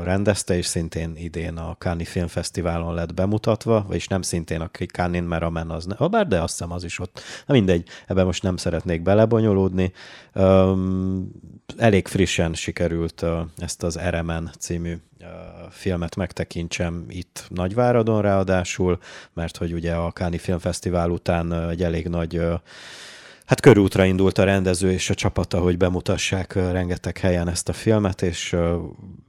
rendezte, 0.03 0.57
és 0.57 0.65
szintén 0.65 1.15
idén 1.15 1.57
a 1.57 1.75
Cannes 1.77 2.09
Filmfesztiválon 2.09 2.93
lett 2.93 3.13
bemutatva, 3.13 3.85
vagyis 3.87 4.07
nem 4.07 4.21
szintén 4.21 4.61
a 4.61 4.69
Cannes, 4.69 5.23
mert 5.27 5.43
a 5.43 5.49
Men 5.49 5.69
az 5.69 5.85
ne, 5.85 6.07
bár 6.07 6.27
de 6.27 6.41
azt 6.41 6.51
hiszem 6.51 6.71
az 6.71 6.83
is 6.83 6.99
ott. 6.99 7.21
Na 7.45 7.53
mindegy, 7.53 7.87
ebben 8.07 8.25
most 8.25 8.43
nem 8.43 8.57
szeretnék 8.57 9.01
belebonyolódni. 9.01 9.91
Elég 11.77 12.07
frissen 12.07 12.53
sikerült 12.53 13.25
ezt 13.57 13.83
az 13.83 13.99
RMN 14.09 14.51
című 14.59 14.97
filmet 15.69 16.15
megtekintsem 16.15 17.05
itt 17.09 17.45
Nagyváradon 17.49 18.21
ráadásul, 18.21 18.99
mert 19.33 19.57
hogy 19.57 19.73
ugye 19.73 19.93
a 19.93 20.11
Káni 20.11 20.37
Filmfesztivál 20.37 21.09
után 21.09 21.69
egy 21.69 21.83
elég 21.83 22.07
nagy 22.07 22.41
Hát 23.45 23.59
körútra 23.59 24.05
indult 24.05 24.37
a 24.37 24.43
rendező 24.43 24.91
és 24.91 25.09
a 25.09 25.13
csapata, 25.13 25.59
hogy 25.59 25.77
bemutassák 25.77 26.53
rengeteg 26.53 27.17
helyen 27.17 27.47
ezt 27.47 27.69
a 27.69 27.73
filmet, 27.73 28.21
és 28.21 28.55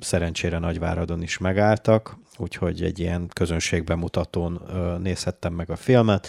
szerencsére 0.01 0.59
Nagyváradon 0.59 1.23
is 1.23 1.39
megálltak, 1.39 2.19
úgyhogy 2.37 2.83
egy 2.83 2.99
ilyen 2.99 3.29
közönségbemutatón 3.33 4.63
nézhettem 5.03 5.53
meg 5.53 5.71
a 5.71 5.77
filmet. 5.77 6.29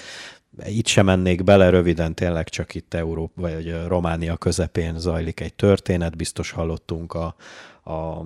Itt 0.65 0.88
sem 0.88 1.06
mennék 1.06 1.43
bele, 1.43 1.69
röviden 1.69 2.15
tényleg 2.15 2.50
csak 2.50 2.76
itt 2.76 2.93
Európa, 2.93 3.41
vagy 3.41 3.76
Románia 3.88 4.38
közepén 4.38 5.00
zajlik 5.00 5.39
egy 5.39 5.54
történet, 5.54 6.15
biztos 6.15 6.52
hallottunk 6.52 7.13
a, 7.13 7.36
a 7.91 8.26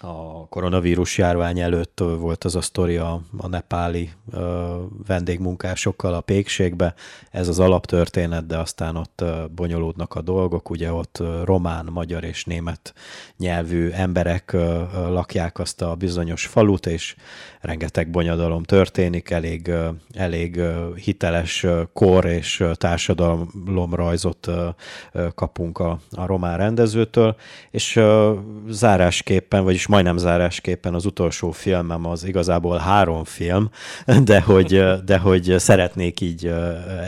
a 0.00 0.48
koronavírus 0.48 1.18
járvány 1.18 1.60
előtt 1.60 1.98
volt 2.18 2.44
az 2.44 2.56
a 2.56 2.60
sztori 2.60 2.96
a, 2.96 3.20
a 3.36 3.48
nepáli 3.48 4.10
ö, 4.32 4.74
vendégmunkásokkal 5.06 6.14
a 6.14 6.20
pékségbe. 6.20 6.94
Ez 7.30 7.48
az 7.48 7.58
alaptörténet, 7.58 8.46
de 8.46 8.58
aztán 8.58 8.96
ott 8.96 9.20
ö, 9.20 9.44
bonyolódnak 9.54 10.14
a 10.14 10.20
dolgok. 10.20 10.70
Ugye 10.70 10.92
ott 10.92 11.22
román, 11.44 11.88
magyar 11.90 12.24
és 12.24 12.44
német 12.44 12.94
nyelvű 13.38 13.90
emberek 13.90 14.52
ö, 14.52 14.82
ö, 14.94 15.08
lakják 15.08 15.58
azt 15.58 15.82
a 15.82 15.94
bizonyos 15.94 16.46
falut, 16.46 16.86
és 16.86 17.16
rengeteg 17.60 18.10
bonyodalom 18.10 18.62
történik, 18.62 19.30
elég, 19.30 19.68
ö, 19.68 19.88
elég 20.14 20.56
ö, 20.56 20.94
hiteles 20.94 21.62
ö, 21.62 21.82
kor 21.92 22.24
és 22.24 22.60
ö, 22.60 22.74
társadalomrajzot 22.74 24.46
ö, 24.46 24.68
ö, 25.12 25.28
kapunk 25.34 25.78
a, 25.78 25.98
a 26.10 26.26
román 26.26 26.56
rendezőtől, 26.56 27.36
és 27.70 27.96
ö, 27.96 28.34
zárásképpen, 28.68 29.64
vagyis 29.64 29.81
majdnem 29.86 30.16
zárásképpen 30.16 30.94
az 30.94 31.06
utolsó 31.06 31.50
filmem 31.50 32.06
az 32.06 32.24
igazából 32.24 32.78
három 32.78 33.24
film, 33.24 33.70
de 34.24 34.40
hogy, 34.40 34.84
de 35.04 35.18
hogy 35.18 35.54
szeretnék 35.58 36.20
így 36.20 36.54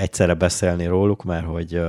egyszerre 0.00 0.34
beszélni 0.34 0.86
róluk, 0.86 1.24
mert 1.24 1.46
hogy 1.46 1.82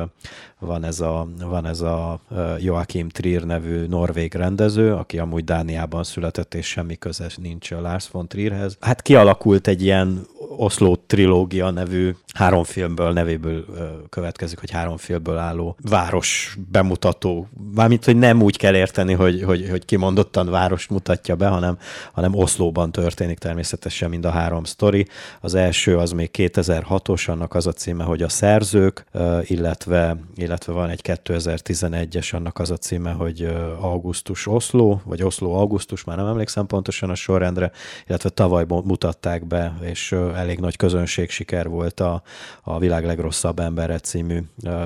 van 0.65 0.83
ez 0.83 0.99
a, 0.99 1.27
van 1.39 1.65
ez 1.65 1.81
a 1.81 2.19
Joachim 2.59 3.09
Trier 3.09 3.43
nevű 3.43 3.85
norvég 3.85 4.33
rendező, 4.33 4.93
aki 4.93 5.19
amúgy 5.19 5.43
Dániában 5.43 6.03
született, 6.03 6.53
és 6.53 6.67
semmi 6.67 6.95
köze 6.95 7.27
nincs 7.35 7.71
a 7.71 7.81
Lars 7.81 8.09
von 8.11 8.27
Trierhez. 8.27 8.77
Hát 8.79 9.01
kialakult 9.01 9.67
egy 9.67 9.81
ilyen 9.81 10.25
Oszló 10.57 10.95
trilógia 11.07 11.69
nevű 11.69 12.15
három 12.33 12.63
filmből, 12.63 13.11
nevéből 13.11 13.65
következik, 14.09 14.59
hogy 14.59 14.71
három 14.71 14.97
filmből 14.97 15.37
álló 15.37 15.75
város 15.81 16.57
bemutató. 16.71 17.47
Mármint, 17.73 18.05
hogy 18.05 18.17
nem 18.17 18.41
úgy 18.41 18.57
kell 18.57 18.75
érteni, 18.75 19.13
hogy, 19.13 19.43
hogy, 19.43 19.69
hogy 19.69 19.85
kimondottan 19.85 20.49
város 20.49 20.87
mutatja 20.87 21.35
be, 21.35 21.47
hanem, 21.47 21.77
hanem 22.11 22.35
Oszlóban 22.35 22.91
történik 22.91 23.37
természetesen 23.37 24.09
mind 24.09 24.25
a 24.25 24.29
három 24.29 24.63
sztori. 24.63 25.07
Az 25.41 25.55
első 25.55 25.97
az 25.97 26.11
még 26.11 26.29
2006-os, 26.33 27.29
annak 27.29 27.53
az 27.53 27.67
a 27.67 27.71
címe, 27.71 28.03
hogy 28.03 28.21
a 28.21 28.29
szerzők, 28.29 29.05
illetve, 29.41 30.17
illetve 30.35 30.54
van 30.63 30.89
egy 30.89 31.01
2011-es, 31.03 32.33
annak 32.33 32.59
az 32.59 32.71
a 32.71 32.77
címe, 32.77 33.11
hogy 33.11 33.41
Augusztus 33.79 34.47
Oszló, 34.47 35.01
vagy 35.05 35.23
Oszló 35.23 35.53
Augusztus, 35.53 36.03
már 36.03 36.17
nem 36.17 36.27
emlékszem 36.27 36.65
pontosan 36.65 37.09
a 37.09 37.15
sorrendre, 37.15 37.71
illetve 38.07 38.29
tavaly 38.29 38.65
mutatták 38.67 39.45
be, 39.45 39.77
és 39.81 40.11
elég 40.11 40.59
nagy 40.59 40.75
közönség 40.75 41.29
siker 41.29 41.67
volt 41.67 41.99
a, 41.99 42.21
a 42.63 42.79
világ 42.79 43.05
legrosszabb 43.05 43.59
embere 43.59 43.99
című 43.99 44.39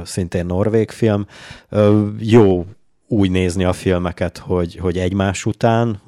szintén 0.04 0.46
norvég 0.46 0.92
film. 0.92 1.28
Jó 2.20 2.66
úgy 3.08 3.32
nézni 3.32 3.64
a 3.64 3.74
filmeket, 3.74 4.38
hogy, 4.38 4.76
hogy 4.76 4.98
egymás 4.98 5.46
után, 5.46 6.02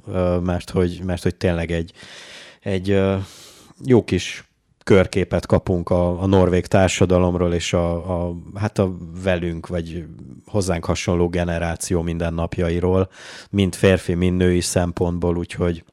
mert 0.44 0.70
hogy, 0.70 1.02
mert 1.06 1.24
hogy 1.24 1.36
tényleg 1.36 1.72
egy, 1.72 1.94
egy 2.62 3.02
jó 3.86 4.04
kis 4.04 4.51
körképet 4.92 5.46
kapunk 5.46 5.90
a, 5.90 6.22
a 6.22 6.26
norvég 6.26 6.66
társadalomról, 6.66 7.54
és 7.54 7.74
a, 7.74 7.94
a, 7.94 8.36
hát 8.56 8.80
a 8.80 8.98
velünk, 9.24 9.68
vagy 9.68 10.06
hozzánk 10.46 10.86
hasonló 10.86 11.30
generáció 11.30 12.02
mindennapjairól, 12.02 13.10
mind 13.50 13.76
férfi, 13.76 14.14
mind 14.14 14.38
női 14.38 14.62
szempontból, 14.62 15.38
úgyhogy 15.38 15.84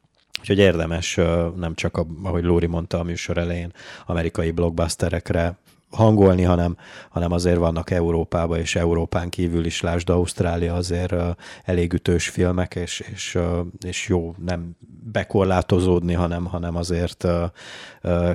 Úgyhogy 0.41 0.59
érdemes 0.59 1.15
nem 1.57 1.75
csak, 1.75 2.05
ahogy 2.23 2.45
Lóri 2.45 2.67
mondta 2.67 2.99
a 2.99 3.03
műsor 3.03 3.39
elején, 3.39 3.73
amerikai 4.07 4.51
blockbusterekre 4.51 5.59
hangolni, 5.91 6.43
hanem, 6.43 6.77
hanem 7.11 7.33
azért 7.33 7.59
vannak 7.59 7.91
Európában 7.91 8.59
és 8.59 8.77
Európán 8.77 9.29
kívül 9.29 9.65
is, 9.65 9.81
lásd 9.81 10.11
Ausztrália 10.11 10.75
azért 10.75 11.15
elég 11.65 11.93
ütős 11.93 12.29
filmek, 12.29 12.75
és, 12.75 13.01
és, 13.13 13.39
és 13.87 14.09
jó 14.09 14.35
nem 14.45 14.77
bekorlátozódni, 15.13 16.13
hanem, 16.13 16.45
hanem 16.45 16.77
azért 16.77 17.27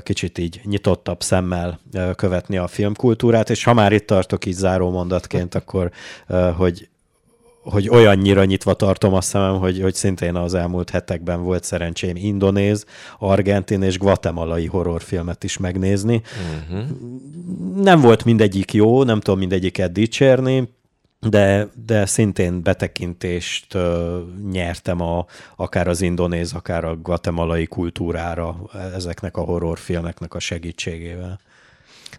kicsit 0.04 0.38
így 0.38 0.62
nyitottabb 0.64 1.22
szemmel 1.22 1.80
követni 2.16 2.58
a 2.58 2.68
filmkultúrát, 2.68 3.50
és 3.50 3.64
ha 3.64 3.74
már 3.74 3.92
itt 3.92 4.08
tartok 4.08 4.46
így 4.46 4.54
záró 4.54 4.92
mondatként, 4.92 5.56
akkor 5.56 5.92
hogy 6.56 6.90
hogy 7.64 7.90
olyannyira 7.90 8.44
nyitva 8.46 8.74
tartom 8.74 9.14
a 9.14 9.22
szemem, 9.22 9.60
hogy, 9.60 9.82
hogy 9.82 9.94
szintén 9.94 10.36
az 10.36 10.54
elmúlt 10.54 10.90
hetekben 10.90 11.44
volt 11.44 11.64
szerencsém 11.64 12.16
indonéz, 12.16 12.86
argentin 13.20 13.82
és 13.82 13.98
guatemalai 13.98 14.66
horrorfilmet 14.66 15.44
is 15.44 15.58
megnézni. 15.58 16.22
Uh-huh. 16.70 16.86
Nem 17.76 18.02
volt 18.02 18.26
mindegyik 18.26 18.74
jó, 18.74 19.04
nem 19.04 19.20
tudom 19.20 19.40
mindegyiket 19.40 19.92
dicsérni, 19.92 20.70
de, 21.20 21.68
de 21.86 22.06
szintén 22.06 22.62
betekintést 22.62 23.74
uh, 23.74 23.82
nyertem 24.52 25.02
a, 25.02 25.26
akár 25.56 25.88
az 25.88 26.02
indonéz, 26.02 26.54
akár 26.54 26.86
a 26.86 26.96
guatemalai 26.96 27.66
kultúrára 27.66 28.56
ezeknek 28.96 29.38
a 29.38 29.42
horrorfilmeknek 29.42 30.34
a 30.34 30.40
segítségével. 30.40 31.40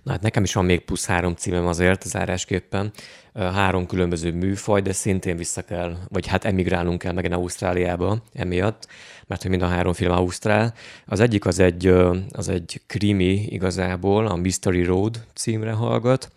Na 0.05 0.13
hát 0.13 0.23
nekem 0.23 0.43
is 0.43 0.55
van 0.55 0.65
még 0.65 0.81
plusz 0.81 1.07
három 1.07 1.35
címem 1.35 1.67
azért 1.67 2.03
zárásképpen. 2.03 2.93
Három 3.35 3.87
különböző 3.87 4.33
műfaj, 4.33 4.81
de 4.81 4.93
szintén 4.93 5.37
vissza 5.37 5.63
kell, 5.63 5.97
vagy 6.09 6.27
hát 6.27 6.45
emigrálnunk 6.45 6.99
kell 6.99 7.13
megint 7.13 7.35
Ausztráliába 7.35 8.19
emiatt, 8.33 8.87
mert 9.27 9.43
hogy 9.43 9.51
mind 9.51 9.63
a 9.63 9.67
három 9.67 9.93
film 9.93 10.13
Ausztrál. 10.13 10.75
Az 11.07 11.21
egyik 11.21 11.47
az 11.47 11.59
egy, 11.59 11.87
az 12.31 12.49
egy 12.49 12.81
krimi 12.87 13.33
igazából, 13.33 14.27
a 14.27 14.37
Mystery 14.37 14.85
Road 14.85 15.25
címre 15.35 15.73
hallgat. 15.73 16.31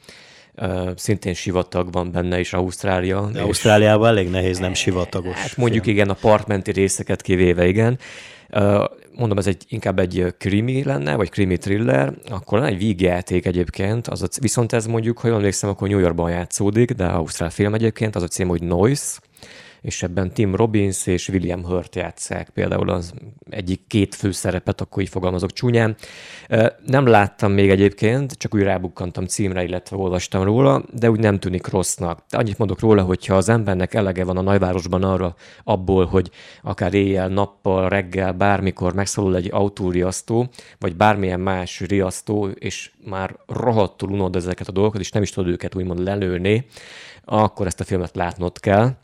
Szintén 0.95 1.34
sivatag 1.34 1.91
van 1.91 2.12
benne 2.12 2.39
is 2.39 2.53
Ausztrália. 2.53 3.30
De 3.32 3.39
és... 3.39 3.45
Ausztráliában 3.45 4.08
elég 4.08 4.30
nehéz 4.30 4.58
nem 4.58 4.73
sivatagos. 4.73 5.36
Hát 5.36 5.58
mondjuk 5.58 5.84
film. 5.84 5.95
igen, 5.95 6.10
a 6.10 6.13
partmenti 6.13 6.71
részeket 6.71 7.21
kivéve, 7.21 7.67
igen 7.67 7.99
mondom, 9.17 9.38
ez 9.38 9.47
egy, 9.47 9.63
inkább 9.67 9.99
egy 9.99 10.34
krimi 10.38 10.84
lenne, 10.84 11.15
vagy 11.15 11.30
krimi 11.30 11.58
thriller, 11.58 12.13
akkor 12.30 12.60
lenne 12.60 12.71
egy 12.71 12.77
vígjáték 12.77 13.45
egyébként, 13.45 14.08
az 14.08 14.21
a, 14.21 14.27
viszont 14.41 14.73
ez 14.73 14.86
mondjuk, 14.86 15.17
ha 15.17 15.27
jól 15.27 15.38
emlékszem, 15.38 15.69
akkor 15.69 15.88
New 15.88 15.99
Yorkban 15.99 16.30
játszódik, 16.30 16.91
de 16.91 17.06
ausztrál 17.06 17.49
film 17.49 17.73
egyébként, 17.73 18.15
az 18.15 18.23
a 18.23 18.27
cím, 18.27 18.47
hogy 18.47 18.63
Noise, 18.63 19.19
és 19.81 20.03
ebben 20.03 20.33
Tim 20.33 20.55
Robbins 20.55 21.07
és 21.07 21.29
William 21.29 21.63
Hurt 21.63 21.95
játszák 21.95 22.49
például 22.49 22.89
az 22.89 23.13
egyik 23.49 23.81
két 23.87 24.15
főszerepet, 24.15 24.81
akkor 24.81 25.01
így 25.01 25.09
fogalmazok 25.09 25.53
csúnyán. 25.53 25.95
Nem 26.85 27.05
láttam 27.05 27.51
még 27.51 27.69
egyébként, 27.69 28.33
csak 28.33 28.53
úgy 28.53 28.61
rábukkantam 28.61 29.25
címre, 29.25 29.63
illetve 29.63 29.97
olvastam 29.97 30.43
róla, 30.43 30.83
de 30.93 31.09
úgy 31.09 31.19
nem 31.19 31.39
tűnik 31.39 31.67
rossznak. 31.67 32.23
De 32.29 32.37
annyit 32.37 32.57
mondok 32.57 32.79
róla, 32.79 33.03
hogyha 33.03 33.35
az 33.35 33.49
embernek 33.49 33.93
elege 33.93 34.23
van 34.23 34.37
a 34.37 34.41
nagyvárosban 34.41 35.03
arra 35.03 35.35
abból, 35.63 36.05
hogy 36.05 36.29
akár 36.61 36.93
éjjel, 36.93 37.27
nappal, 37.27 37.89
reggel, 37.89 38.31
bármikor 38.31 38.93
megszólul 38.93 39.35
egy 39.35 39.49
autóriasztó, 39.51 40.49
vagy 40.79 40.95
bármilyen 40.95 41.39
más 41.39 41.79
riasztó, 41.79 42.47
és 42.47 42.91
már 43.05 43.35
rohadtul 43.47 44.09
unod 44.09 44.35
ezeket 44.35 44.67
a 44.67 44.71
dolgokat, 44.71 45.01
és 45.01 45.11
nem 45.11 45.21
is 45.21 45.29
tudod 45.29 45.51
őket 45.51 45.75
úgymond 45.75 46.03
lelőni, 46.03 46.65
akkor 47.25 47.65
ezt 47.65 47.79
a 47.79 47.83
filmet 47.83 48.15
látnod 48.15 48.59
kell 48.59 48.95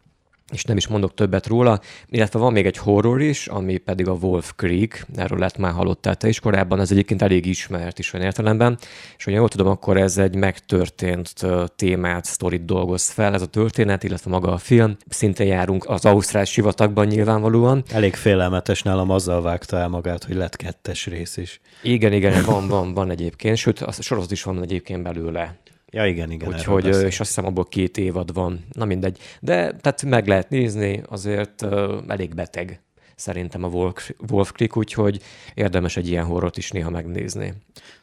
és 0.54 0.64
nem 0.64 0.78
is 0.78 0.88
mondok 0.88 1.14
többet 1.14 1.48
róla, 1.48 1.80
illetve 2.10 2.40
van 2.40 2.52
még 2.52 2.66
egy 2.66 2.78
horror 2.78 3.22
is, 3.22 3.48
ami 3.48 3.78
pedig 3.78 4.08
a 4.08 4.12
Wolf 4.12 4.54
Creek, 4.56 5.06
erről 5.16 5.40
lett 5.40 5.58
már 5.58 5.72
hallottál 5.72 6.16
te 6.16 6.28
is 6.28 6.40
korábban, 6.40 6.80
ez 6.80 6.92
egyébként 6.92 7.22
elég 7.22 7.46
ismert 7.46 8.00
is 8.00 8.14
olyan 8.14 8.26
értelemben, 8.26 8.78
és 9.18 9.24
hogyha 9.24 9.40
jól 9.40 9.50
tudom, 9.50 9.68
akkor 9.68 9.98
ez 9.98 10.18
egy 10.18 10.36
megtörtént 10.36 11.34
témát, 11.76 12.26
sztorit 12.26 12.66
dolgoz 12.66 13.10
fel, 13.10 13.34
ez 13.34 13.42
a 13.42 13.46
történet, 13.46 14.04
illetve 14.04 14.30
maga 14.30 14.52
a 14.52 14.58
film. 14.58 14.98
Szintén 15.10 15.48
járunk 15.48 15.90
az 15.90 16.06
Ausztrál 16.06 16.46
sivatagban 16.46 17.06
nyilvánvalóan. 17.06 17.84
Elég 17.92 18.16
félelmetes 18.16 18.82
nálam 18.82 19.10
azzal 19.10 19.42
vágta 19.42 19.78
el 19.78 19.88
magát, 19.88 20.24
hogy 20.24 20.36
lett 20.36 20.56
kettes 20.56 21.06
rész 21.06 21.38
is. 21.38 21.62
Igen, 21.82 22.14
igen, 22.14 22.44
van, 22.46 22.68
van, 22.68 22.94
van 22.94 23.10
egyébként, 23.10 23.58
sőt, 23.58 23.80
a 23.80 23.92
sorozat 23.92 24.32
is 24.32 24.44
van 24.44 24.62
egyébként 24.62 25.04
belőle. 25.04 25.62
Ja, 25.94 26.06
igen, 26.06 26.32
igen. 26.32 26.48
Úgyhogy, 26.48 26.86
és 26.86 27.20
azt 27.20 27.30
hiszem 27.30 27.46
abból 27.46 27.66
két 27.66 27.98
évad 27.98 28.34
van. 28.34 28.66
Na 28.72 28.86
mindegy. 28.86 29.18
De 29.40 29.56
tehát 29.56 30.04
meg 30.04 30.28
lehet 30.28 30.50
nézni, 30.50 31.04
azért 31.10 31.62
uh, 31.62 31.94
elég 32.08 32.36
beteg 32.36 32.82
szerintem 33.16 33.64
a 33.64 33.68
Wolf, 33.68 34.10
Wolf 34.32 34.52
Creek, 34.52 34.78
úgyhogy 34.78 35.22
érdemes 35.54 35.98
egy 35.98 36.08
ilyen 36.08 36.26
horrort 36.26 36.58
is 36.58 36.72
néha 36.72 36.90
megnézni. 36.90 37.54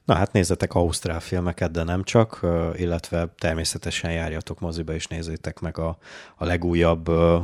Na 0.04 0.14
hát 0.14 0.32
nézzetek 0.32 0.74
ausztrál 0.74 1.20
filmeket, 1.20 1.70
de 1.70 1.82
nem 1.82 2.02
csak, 2.02 2.46
illetve 2.76 3.34
természetesen 3.38 4.12
járjatok 4.12 4.60
moziba 4.60 4.94
és 4.94 5.06
nézzétek 5.06 5.60
meg 5.60 5.78
a, 5.78 5.98
a 6.36 6.44
legújabb 6.44 7.08
uh, 7.08 7.42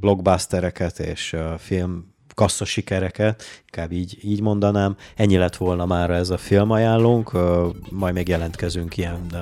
blockbustereket 0.00 0.98
és 0.98 1.36
film 1.58 2.14
kassza 2.40 2.64
sikereket, 2.64 3.42
inkább 3.64 3.92
így, 3.92 4.18
így 4.22 4.40
mondanám. 4.40 4.96
Ennyi 5.16 5.36
lett 5.36 5.56
volna 5.56 5.86
már 5.86 6.10
ez 6.10 6.30
a 6.30 6.38
filmajánlónk, 6.38 7.32
majd 7.90 8.14
még 8.14 8.28
jelentkezünk 8.28 8.96
ilyen, 8.96 9.34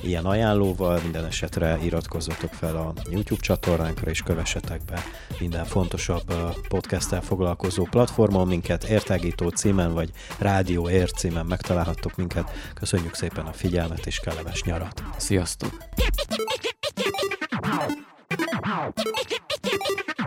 ilyen 0.00 0.24
ajánlóval, 0.24 1.00
minden 1.02 1.24
esetre 1.24 1.78
iratkozzatok 1.82 2.52
fel 2.52 2.76
a 2.76 2.92
YouTube 3.10 3.40
csatornánkra, 3.40 4.10
és 4.10 4.22
kövessetek 4.22 4.84
be 4.84 5.02
minden 5.38 5.64
fontosabb 5.64 6.32
podcasttel 6.68 7.20
foglalkozó 7.20 7.86
platformon, 7.90 8.46
minket 8.46 8.84
értágító 8.84 9.48
címen, 9.48 9.94
vagy 9.94 10.10
rádió 10.38 10.88
ér 10.88 11.10
címen 11.10 11.46
megtalálhattok 11.46 12.16
minket. 12.16 12.50
Köszönjük 12.74 13.14
szépen 13.14 13.46
a 13.46 13.52
figyelmet, 13.52 14.06
és 14.06 14.20
kellemes 14.20 14.62
nyarat! 14.62 15.02
Sziasztok! 15.16 15.70